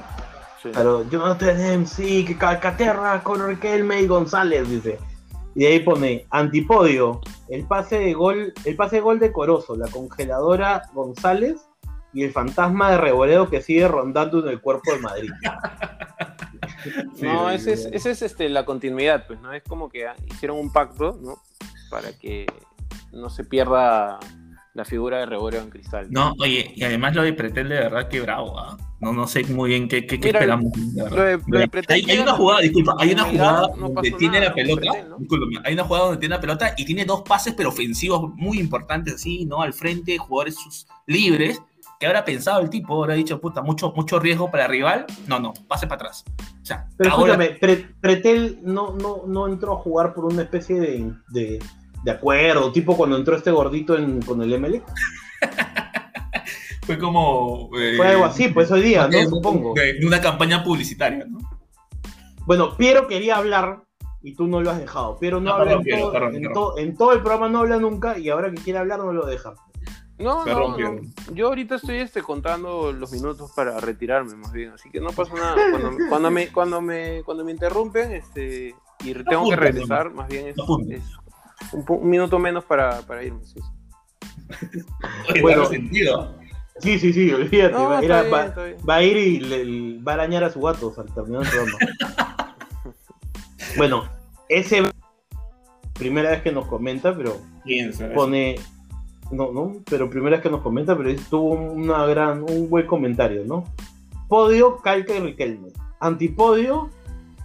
[0.62, 0.72] Sí.
[0.72, 5.00] Claro, Jonathan MC, que Calcaterra con Riquelme y González, dice.
[5.56, 9.78] Y de ahí pone antipodio, el pase de gol, el pase de gol de Corozo,
[9.78, 11.62] la congeladora González
[12.16, 15.30] y el fantasma de Reboledo que sigue rondando en el cuerpo de Madrid.
[17.22, 19.54] No, ese es, ese es este, la continuidad, pues, ¿no?
[19.54, 21.38] Es como que hicieron un pacto, ¿no?
[21.90, 22.46] Para que
[23.12, 24.20] no se pierda
[24.74, 26.08] la figura de Reboleo en cristal.
[26.12, 28.78] No, oye, y además lo de Pretel de verdad que bravo, ¿ah?
[29.00, 30.72] No, no sé muy bien qué, qué, qué Mira, esperamos.
[30.74, 31.18] de verdad.
[31.18, 34.40] lo de- lo de Pretel hay, una jugada, disculpa, hay una jugada no donde tiene
[34.40, 34.92] nada la pelota,
[35.64, 39.16] hay una jugada donde tiene la pelota y tiene dos pases pero ofensivos muy importantes
[39.16, 39.62] así, ¿no?
[39.62, 41.62] Al frente, jugadores sus- libres,
[42.00, 45.40] que habrá pensado el tipo, habrá dicho, puta, mucho, mucho riesgo para el rival, no,
[45.40, 46.24] no, pase para atrás.
[46.62, 50.80] O sea, Pero ahora- Pre- Pretel no, no, no entró a jugar por una especie
[50.80, 51.60] de, de,
[52.04, 54.82] de acuerdo, tipo cuando entró este gordito en- con el ML.
[56.86, 57.70] fue como...
[57.80, 59.30] eh, Fue algo así, pues hoy día, ¿no?
[59.30, 59.74] Supongo.
[59.74, 61.40] De, de una campaña publicitaria, ¿no?
[62.46, 63.82] Bueno, Piero quería hablar
[64.22, 65.18] y tú no lo has dejado.
[65.18, 66.54] Piero no No, habla perdón, en, Piero, todo, perdón, en, perdón.
[66.54, 69.26] to- en todo el programa, no habla nunca y ahora que quiere hablar no lo
[69.26, 69.54] deja.
[70.18, 71.02] No, no, no.
[71.34, 74.72] Yo ahorita estoy este, contando los minutos para retirarme, más bien.
[74.72, 75.56] Así que no pasa nada.
[75.72, 80.48] Cuando, cuando, me, cuando, me, cuando me interrumpen este, y tengo que regresar, más bien
[80.48, 81.18] es, es
[81.74, 83.44] un, pu- un minuto menos para, para irme.
[83.46, 84.80] sí, sí.
[85.32, 85.66] Oye, Bueno.
[85.66, 86.34] sentido.
[86.80, 87.74] Sí, sí, sí, olvídate.
[87.74, 88.24] No, va, a ir está a,
[88.66, 91.44] bien, va- va a ir y le, va a arañar a su gato al terminar
[91.44, 92.56] el programa.
[93.78, 94.10] bueno,
[94.50, 94.84] ese
[95.94, 97.38] primera vez que nos comenta, pero
[98.14, 98.56] pone
[99.32, 103.44] no, no, pero primera vez que nos comenta, pero tuvo una gran, un buen comentario,
[103.46, 103.64] ¿no?
[104.28, 105.70] Podio, Calca y Riquelme.
[106.00, 106.90] Antipodio,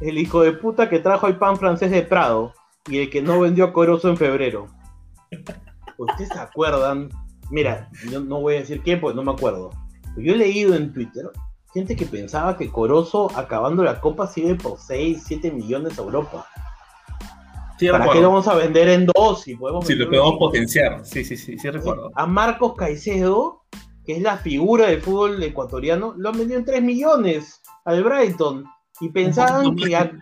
[0.01, 2.53] el hijo de puta que trajo el pan francés de Prado
[2.89, 4.67] y el que no vendió a Corozo en febrero.
[5.99, 7.11] ¿Ustedes se acuerdan?
[7.51, 9.71] Mira, yo no voy a decir quién, porque no me acuerdo.
[10.17, 11.31] Yo he leído en Twitter
[11.73, 16.47] gente que pensaba que Corozo acabando la copa sigue por 6, 7 millones a Europa.
[17.81, 18.13] Sí, ¿Para recuerdo.
[18.13, 21.01] qué lo vamos a vender en dos si podemos Sí, lo podemos potenciar.
[21.05, 22.11] Sí, sí, sí, sí recuerdo.
[22.15, 23.63] A Marcos Caicedo,
[24.05, 28.65] que es la figura del fútbol ecuatoriano, lo han vendido en 3 millones al Brighton.
[29.01, 29.97] Y pensaban que.
[29.97, 30.13] a-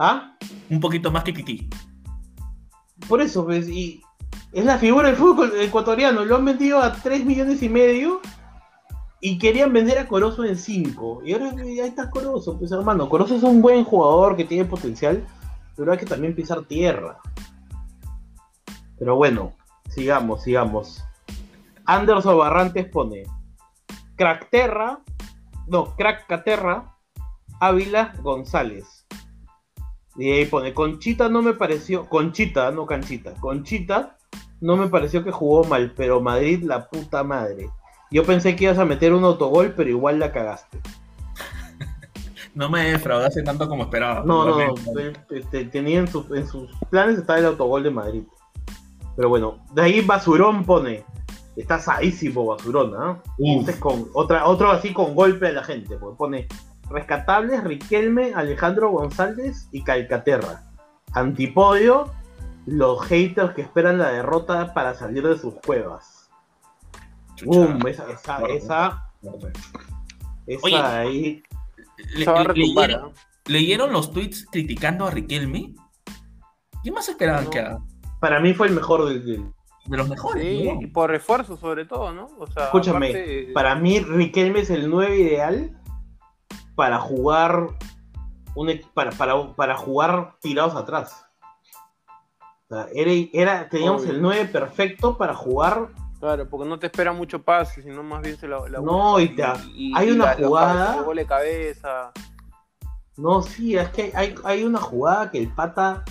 [0.00, 0.36] ¿Ah?
[0.68, 1.70] Un poquito más que Kiki.
[3.08, 4.02] Por eso, pues, y
[4.52, 6.24] es la figura del fútbol ecuatoriano.
[6.24, 8.20] Lo han vendido a 3 millones y medio
[9.20, 11.22] y querían vender a Corozo en 5.
[11.24, 13.08] Y ahora ahí está Corozo, pues hermano.
[13.08, 15.24] Corozo es un buen jugador que tiene potencial,
[15.76, 17.18] pero hay que también pisar tierra.
[18.98, 19.52] Pero bueno,
[19.90, 21.04] sigamos, sigamos.
[21.84, 23.24] Anderson Barrantes pone
[24.16, 25.00] Crackterra,
[25.66, 26.96] no, Crackcaterra,
[27.60, 29.06] Ávila González.
[30.16, 34.16] Y ahí pone, Conchita no me pareció, Conchita, no Canchita, Conchita
[34.60, 37.68] no me pareció que jugó mal, pero Madrid la puta madre.
[38.10, 40.80] Yo pensé que ibas a meter un autogol, pero igual la cagaste.
[42.56, 44.22] No me defraudaste tanto como esperaba.
[44.24, 45.20] No, no, no, Realmente.
[45.28, 48.22] te- te- tenía en, sus- en sus planes estaba el autogol de Madrid.
[49.14, 51.04] Pero bueno, de ahí Basurón pone,
[51.54, 53.22] está sadísimo Basurón, ¿ah?
[53.38, 56.48] Este es con otra, otro así con golpe a la gente, porque pone
[56.88, 60.62] rescatables Riquelme, Alejandro González y Calcaterra.
[61.12, 62.10] Antipodio,
[62.64, 66.30] los haters que esperan la derrota para salir de sus cuevas.
[67.34, 67.50] Chucha.
[67.58, 67.86] ¡Bum!
[67.86, 69.10] Esa, esa, esa,
[70.46, 70.76] esa Oye.
[70.78, 71.42] ahí.
[71.98, 73.12] Le- Se va a le- retumbar, leyeron,
[73.46, 75.74] leyeron los tweets criticando a Riquelme?
[76.82, 77.50] ¿Qué más esperaban No.
[77.50, 77.78] que haga?
[78.20, 79.42] Para mí fue el mejor De
[79.96, 80.42] los mejores.
[80.42, 80.80] Sí, ¿no?
[80.82, 82.26] y por refuerzo sobre todo, ¿no?
[82.38, 85.80] O sea, Escúchame, aparte, Para mí, Riquelme es el 9 ideal
[86.74, 87.68] para jugar
[88.54, 91.24] un, para, para, para jugar tirados atrás.
[92.68, 94.12] O sea, era, era- teníamos Obvio.
[94.12, 95.88] el 9 perfecto para jugar.
[96.20, 99.28] Claro, porque no te espera mucho pase, sino más bien se la, la No, y
[99.36, 102.12] te- hay una la- jugada- gol de cabeza.
[103.16, 106.04] No, sí, es que hay, hay una jugada que el pata.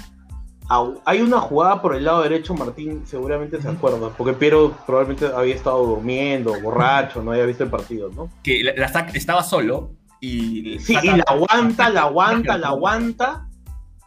[1.05, 5.53] Hay una jugada por el lado derecho, Martín seguramente se acuerda, porque Piero probablemente había
[5.53, 8.31] estado durmiendo, borracho, no había visto el partido, ¿no?
[8.41, 10.79] Que la, la sac- estaba solo y.
[10.79, 13.47] Sí, y la aguanta, la aguanta, la aguanta,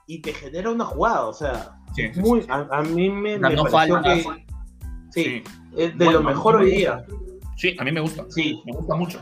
[0.08, 2.48] y te genera una jugada, o sea, Sí, sí, muy, sí.
[2.50, 4.14] a, a mí me, No, me no pareció falta.
[4.14, 4.22] que
[5.12, 5.44] sí, Sí.
[5.76, 7.04] Es de Bueno, lo mejor hoy día.
[7.56, 8.24] Sí, a mí me gusta.
[8.28, 9.20] Sí, Me gusta mucho.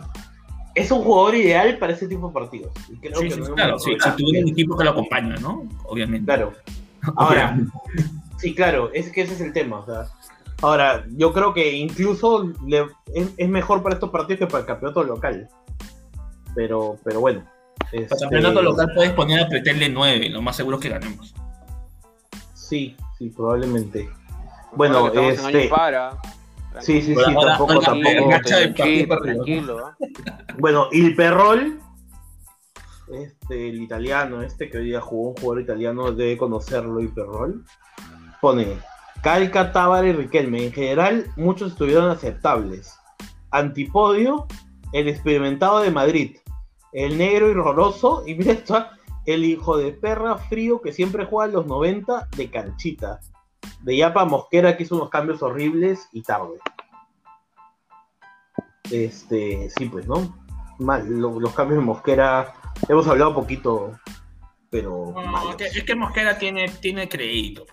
[0.74, 2.72] es un jugador ideal para ese tipo de partidos.
[2.90, 5.36] Y creo Sí, que sí, no claro, sí, si tuviera un equipo que lo acompaña,
[5.36, 5.64] ¿no?
[5.84, 6.26] Obviamente.
[6.26, 6.52] Claro.
[7.16, 7.72] Ahora, Obviamente.
[8.38, 9.78] sí, claro, es que ese es el tema.
[9.78, 10.06] o sea,
[10.62, 14.66] ahora, yo creo que incluso le- es, es mejor para estos partidos que para el
[14.66, 15.48] campeonato local.
[16.54, 17.44] Pero, pero bueno.
[17.78, 20.82] Para este, el campeonato local puedes poner a Pretel de 9, lo más seguro es
[20.82, 21.34] que ganemos.
[22.54, 24.08] Sí, sí, probablemente.
[24.74, 25.68] Bueno, este.
[25.68, 26.18] para.
[26.82, 28.28] Sí, sí, sí, Ahora- tampoco, ahora- tampoco.
[29.22, 29.92] Tranquilo.
[30.58, 31.80] Bueno, Il Perrol,
[33.12, 37.64] este, el italiano, este que hoy día jugó un jugador italiano, debe conocerlo, Il Perrol.
[38.40, 38.66] Pone
[39.22, 40.64] Calca, Tábara y Riquelme.
[40.66, 42.94] En general, muchos estuvieron aceptables.
[43.50, 44.46] Antipodio,
[44.92, 46.36] el experimentado de Madrid.
[46.92, 48.22] El negro y horroroso.
[48.26, 48.86] Y mira esto,
[49.26, 53.20] el hijo de perra frío que siempre juega en los 90 de canchita.
[53.82, 56.58] De Yapa Mosquera que hizo unos cambios horribles y tarde.
[58.90, 60.36] Este, sí, pues, ¿no?
[60.78, 62.52] Mal, lo- los cambios de Mosquera,
[62.88, 63.98] hemos hablado poquito,
[64.70, 65.50] pero No, malos.
[65.50, 67.66] es, que, es que Mosquera tiene, tiene crédito.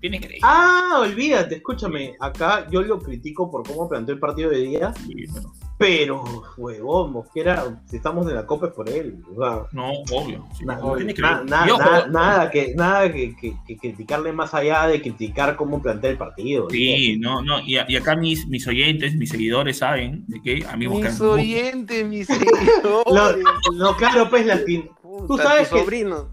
[0.00, 0.46] Tiene crédito.
[0.48, 5.14] Ah, olvídate, escúchame, acá yo lo critico por cómo planteó el partido de día, Sí,
[5.32, 6.22] pero- pero,
[6.56, 10.46] huevón, Mosquera, si estamos en la copa es por él, o sea, no, obvio.
[10.56, 11.56] sí, na- no tiene na- crédito.
[11.56, 15.56] na- Y ojo, na- nada que nada que, que- que criticarle más allá de criticar
[15.56, 16.68] cómo plantea el partido.
[16.70, 17.60] Sí, no, no.
[17.60, 22.06] Y, y acá mis, mis oyentes, mis seguidores saben de que a mí Mis oyentes,
[22.06, 23.44] mis seguidores.
[23.72, 26.28] lo claro, pues, la tin- Puta, tú sabes tu que- sobrino.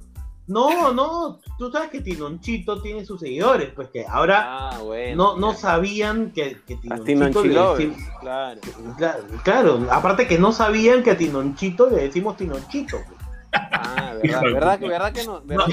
[0.49, 5.35] No, no, tú sabes que Tinonchito tiene sus seguidores, pues que ahora Ah, bueno.
[5.35, 8.61] no, no sabían que, que Tinonchito Tinonchi le decimos- Claro.
[8.97, 12.97] Claro, claro, aparte que no sabían que a Tinonchito le decimos Tinonchito.
[13.07, 13.19] pues.
[13.53, 15.41] Ah, verdad, verdad, que, verdad que no.
[15.43, 15.65] Verdad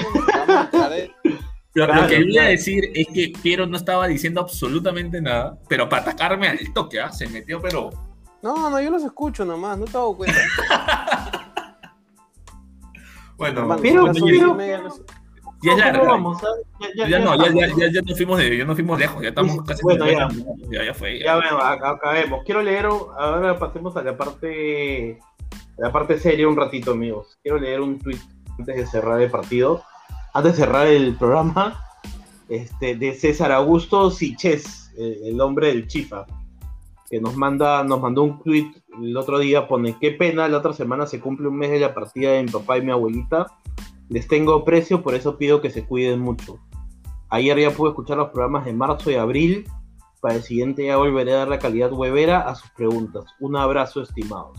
[0.71, 1.11] que de-
[1.73, 2.49] Lo, que voy a claro.
[2.49, 7.11] decir es que Piero no estaba diciendo absolutamente nada, pero para atacarme al toque, ¿ah?
[7.11, 7.89] se metió, pero.
[8.41, 10.37] No, no, yo los escucho nomás, no te hago cuenta.
[13.37, 14.57] Bueno, pero-
[15.63, 16.03] ya es ¿Cómo larga.
[16.03, 16.37] vamos?
[16.79, 17.79] Ya, Ya, ya- no, ya ya, ya, estamos.
[17.81, 20.11] ya, ya nos fuimos de, ya nos fuimos lejos, ya estamos Sí, casi bueno, ya.
[20.29, 21.19] 50 minutos, ya, ya fue.
[21.19, 22.43] Ya vemos, ac- acabemos.
[22.45, 25.19] Quiero leer, ahora pasemos a la parte,
[25.79, 27.39] a la parte seria un ratito, amigos.
[27.41, 28.19] Quiero leer un tweet
[28.59, 29.81] antes de cerrar el partido,
[30.33, 31.83] antes de cerrar el programa,
[32.49, 36.25] este, de César Augusto Siches, el, el hombre del Chifa,
[37.09, 38.71] que nos manda, nos mandó un tweet
[39.01, 41.93] el otro día, pone, qué pena, la otra semana se cumple un mes de la
[41.93, 43.47] partida de mi papá y mi abuelita.
[44.09, 46.59] Les tengo precio, por eso pido que se cuiden mucho.
[47.29, 49.65] Ayer ya pude escuchar los programas de marzo y abril
[50.21, 53.25] para el siguiente ya volveré a dar la calidad webera a sus preguntas.
[53.39, 54.57] Un abrazo, estimados.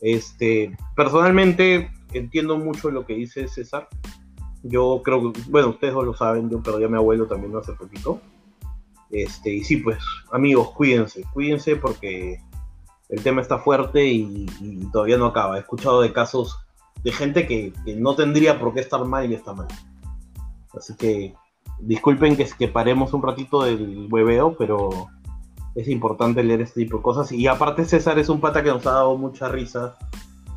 [0.00, 3.88] Este, personalmente entiendo mucho lo que dice César.
[4.62, 7.72] Yo creo que, bueno, ustedes no lo saben, yo perdí a mi abuelo también hace
[7.72, 8.20] poquito.
[9.10, 9.98] Este, y sí, pues,
[10.32, 12.40] amigos, cuídense, cuídense porque
[13.08, 15.56] el tema está fuerte y, y todavía no acaba.
[15.56, 16.58] He escuchado de casos
[17.02, 19.68] de gente que, que no tendría por qué estar mal y está mal.
[20.76, 21.34] Así que
[21.80, 24.90] disculpen que, que paremos un ratito del hueveo, pero
[25.74, 27.30] es importante leer este tipo de cosas.
[27.32, 29.96] Y aparte César es un pata que nos ha dado mucha risa,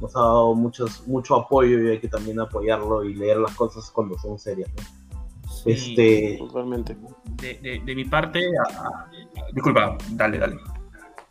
[0.02, 3.89] nos ha dado muchos, mucho apoyo y hay que también apoyarlo y leer las cosas
[3.91, 4.70] cuando son serias.
[4.76, 5.49] ¿no?
[5.49, 6.97] Sí, Este, Totalmente.
[7.39, 9.10] de, de- de mi parte, a- a-
[9.54, 10.58] disculpa, dale, dale.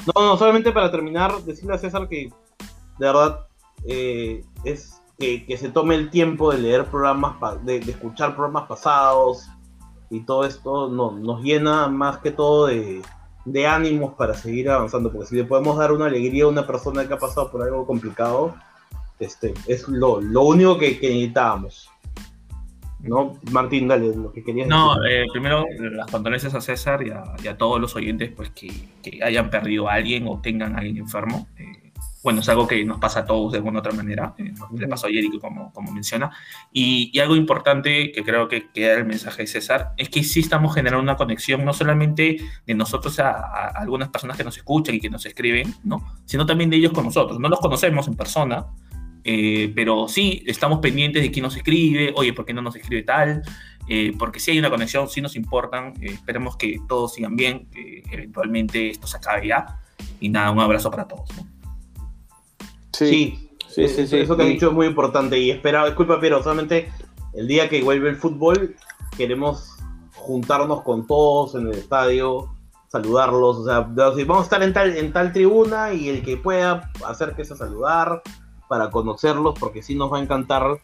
[0.07, 2.31] No, no, solamente para terminar, decirle a César que
[2.99, 3.47] de verdad
[3.87, 8.35] eh, es que, que se tome el tiempo de leer programas, pa- de, de escuchar
[8.35, 9.47] programas pasados
[10.11, 13.03] y todo esto no- nos llena más que todo de,
[13.45, 17.07] de ánimos para seguir avanzando, porque si le podemos dar una alegría a una persona
[17.07, 18.55] que ha pasado por algo complicado,
[19.19, 21.91] este, es lo, lo único que, que necesitábamos.
[23.03, 23.39] ¿No?
[23.51, 25.17] Martín, dale, lo que querías No, decir.
[25.19, 28.71] eh, primero las condolencias a César y a, y a todos los oyentes pues que,
[29.03, 31.49] que hayan perdido a alguien o tengan a alguien enfermo.
[31.59, 31.93] Eh,
[32.23, 34.35] bueno, es algo que nos pasa a todos de alguna u otra manera.
[34.37, 36.31] eh, nos- le pasó a Jericho como, como menciona.
[36.71, 40.41] Y, y algo importante que creo que queda el mensaje de César es que sí
[40.41, 42.37] estamos generando una conexión no solamente
[42.67, 46.05] de nosotros a, a algunas personas que nos escuchan y que nos escriben, ¿no?
[46.27, 47.41] sino también de ellos con nosotros.
[47.41, 48.67] No los conocemos en persona,
[49.25, 53.03] eh, pero sí estamos pendientes de quién nos escribe, oye, ¿por qué no nos escribe
[53.03, 53.43] tal?
[53.89, 57.69] Eh, porque si hay una conexión, sí nos importan, eh, esperemos que todos sigan bien,
[57.73, 59.81] que eventualmente esto se acabe ya.
[60.21, 61.29] Y nada, un abrazo para todos.
[61.37, 61.47] ¿no?
[62.93, 64.17] Sí, Sí, sí, eso, sí.
[64.19, 66.91] eso que has dicho es muy importante y espera, disculpa, pero solamente
[67.35, 68.75] el día que vuelve el fútbol
[69.17, 69.77] queremos
[70.15, 72.53] juntarnos con todos en el estadio,
[72.89, 76.91] saludarlos, o sea, vamos a estar en tal, en tal tribuna y el que pueda
[77.07, 78.23] acérquese a saludar
[78.71, 80.79] para conocerlos porque sí nos va a encantar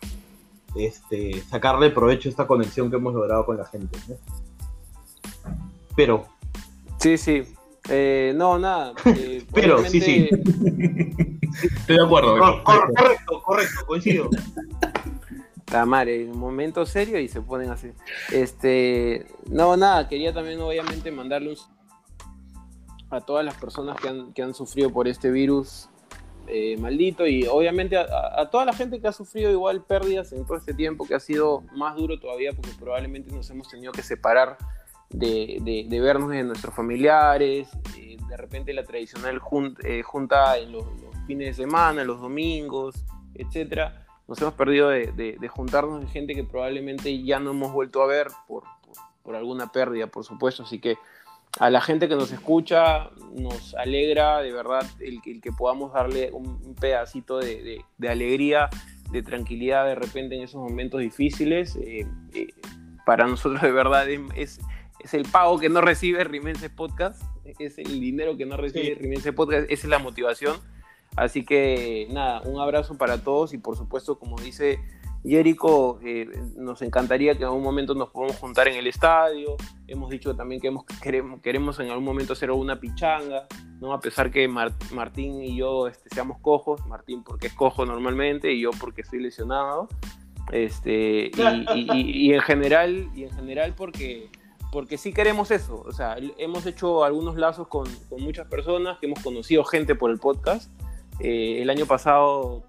[0.74, 3.96] este, sacarle provecho a esta conexión que hemos logrado con la gente.
[4.08, 4.16] ¿no?
[5.94, 6.26] Pero,
[6.98, 7.44] Sí, sí.
[7.88, 8.92] Eh, no, nada.
[9.04, 10.28] eh, Pero, sí, sí.
[10.28, 12.36] Estoy de acuerdo.
[12.38, 14.30] cor- cor- correcto, correcto, coincido.
[15.66, 17.92] Tamare, un momento serio y se ponen así.
[18.32, 21.56] Este, no, nada, quería también obviamente mandarle un
[23.10, 25.88] a todas las personas que han, que han sufrido por este virus
[26.48, 28.06] eh, maldito y obviamente a,
[28.40, 31.20] a- toda la gente que ha sufrido igual pérdidas en todo este tiempo que ha
[31.20, 34.56] sido más duro todavía porque probablemente nos hemos tenido que separar
[35.10, 39.40] de, vernos de nuestros familiares, eh, de repente la tradicional
[39.84, 40.84] eh, junta en los,
[41.26, 42.94] fines de semana, los domingos,
[43.34, 44.06] etcétera.
[44.28, 48.28] Nos hemos perdido de, juntarnos de gente que probablemente ya no hemos vuelto a ver
[48.46, 48.62] por,
[49.24, 50.62] por, alguna pérdida, por supuesto.
[50.62, 50.98] Así que
[51.58, 56.74] a la gente que nos escucha nos alegra de verdad el, que podamos darle un,
[56.74, 58.68] pedacito de, alegría,
[59.10, 61.76] de tranquilidad de repente en esos momentos difíciles.
[61.76, 62.06] Eh,
[63.04, 64.60] para nosotros de verdad es,
[65.00, 67.22] es el pago que no recibe Rimense Podcast,
[67.58, 70.56] es el dinero que no recibe Rimense Podcast, esa es la motivación.
[71.14, 74.80] Así que nada, un abrazo para todos y por supuesto, como dice
[75.26, 79.56] Jerico, eh, nos encantaría que en algún momento nos podamos juntar en el estadio.
[79.88, 80.72] Hemos dicho también que
[81.02, 83.46] queremos, queremos en algún momento hacer una pichanga,
[83.80, 83.92] ¿no?
[83.92, 88.60] a pesar que Martín y yo este, seamos cojos, Martín porque es cojo normalmente y
[88.60, 89.88] yo porque estoy lesionado.
[90.52, 91.32] Este,
[91.74, 94.30] y, en general, y en general porque
[94.70, 95.82] porque sí queremos eso.
[95.86, 100.18] O sea, hemos hecho algunos lazos con, muchas personas, que hemos conocido gente por el
[100.18, 100.70] podcast.
[101.18, 102.62] Eh, el año pasado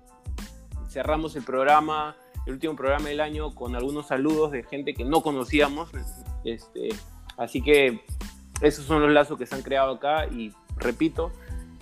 [0.89, 2.15] cerramos el programa,
[2.47, 5.89] el último programa del año, con algunos saludos de gente que no conocíamos.
[6.43, 6.89] Este,
[7.37, 8.01] así que
[8.61, 11.31] esos son los lazos que se han creado acá y repito,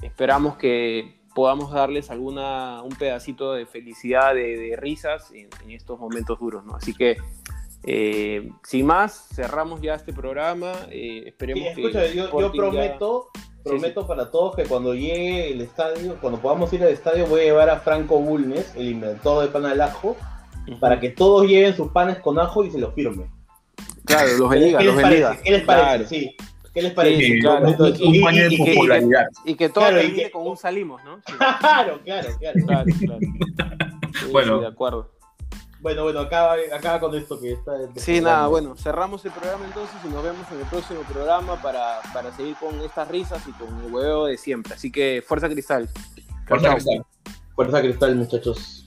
[0.01, 6.39] esperamos que podamos darles alguna, un pedacito de felicidad, de, risas en, en, estos momentos
[6.39, 6.75] duros, ¿no?
[6.75, 7.17] Así que
[7.83, 10.73] eh, sin más, cerramos ya este programa.
[10.89, 12.15] Eh, esperemos que.
[12.15, 13.27] Yo, prometo,
[13.63, 17.43] prometo para todos que cuando llegue el estadio, cuando podamos ir al estadio, voy a
[17.43, 20.17] llevar a Franco Bulnes, el inventor de pan al ajo,
[20.79, 23.29] para que todos lleven sus panes con ajo y se los firme.
[24.05, 25.37] Claro, los bendiga, los bendiga.
[25.43, 26.07] ¿Qué les parece?
[26.07, 26.35] Sí.
[26.73, 27.39] ¿Qué les parece?
[28.03, 29.27] un paño de popularidad.
[29.45, 31.21] Y que todo termine con un salimos, ¿no?
[31.59, 32.59] claro, claro, claro.
[32.65, 33.19] claro, claro.
[34.31, 35.15] bueno, de acuerdo.
[35.79, 37.73] Bueno, bueno, acaba, acaba con esto que está.
[37.95, 41.99] Sí, nada, bueno, cerramos el programa entonces y nos vemos en el próximo programa para,
[42.11, 44.73] para seguir con estas risas y con el huevo de siempre.
[44.73, 45.87] Así que fuerza cristal.
[46.47, 47.05] Fuerza cristal.
[47.55, 48.84] Fuerza cristal, muchachos.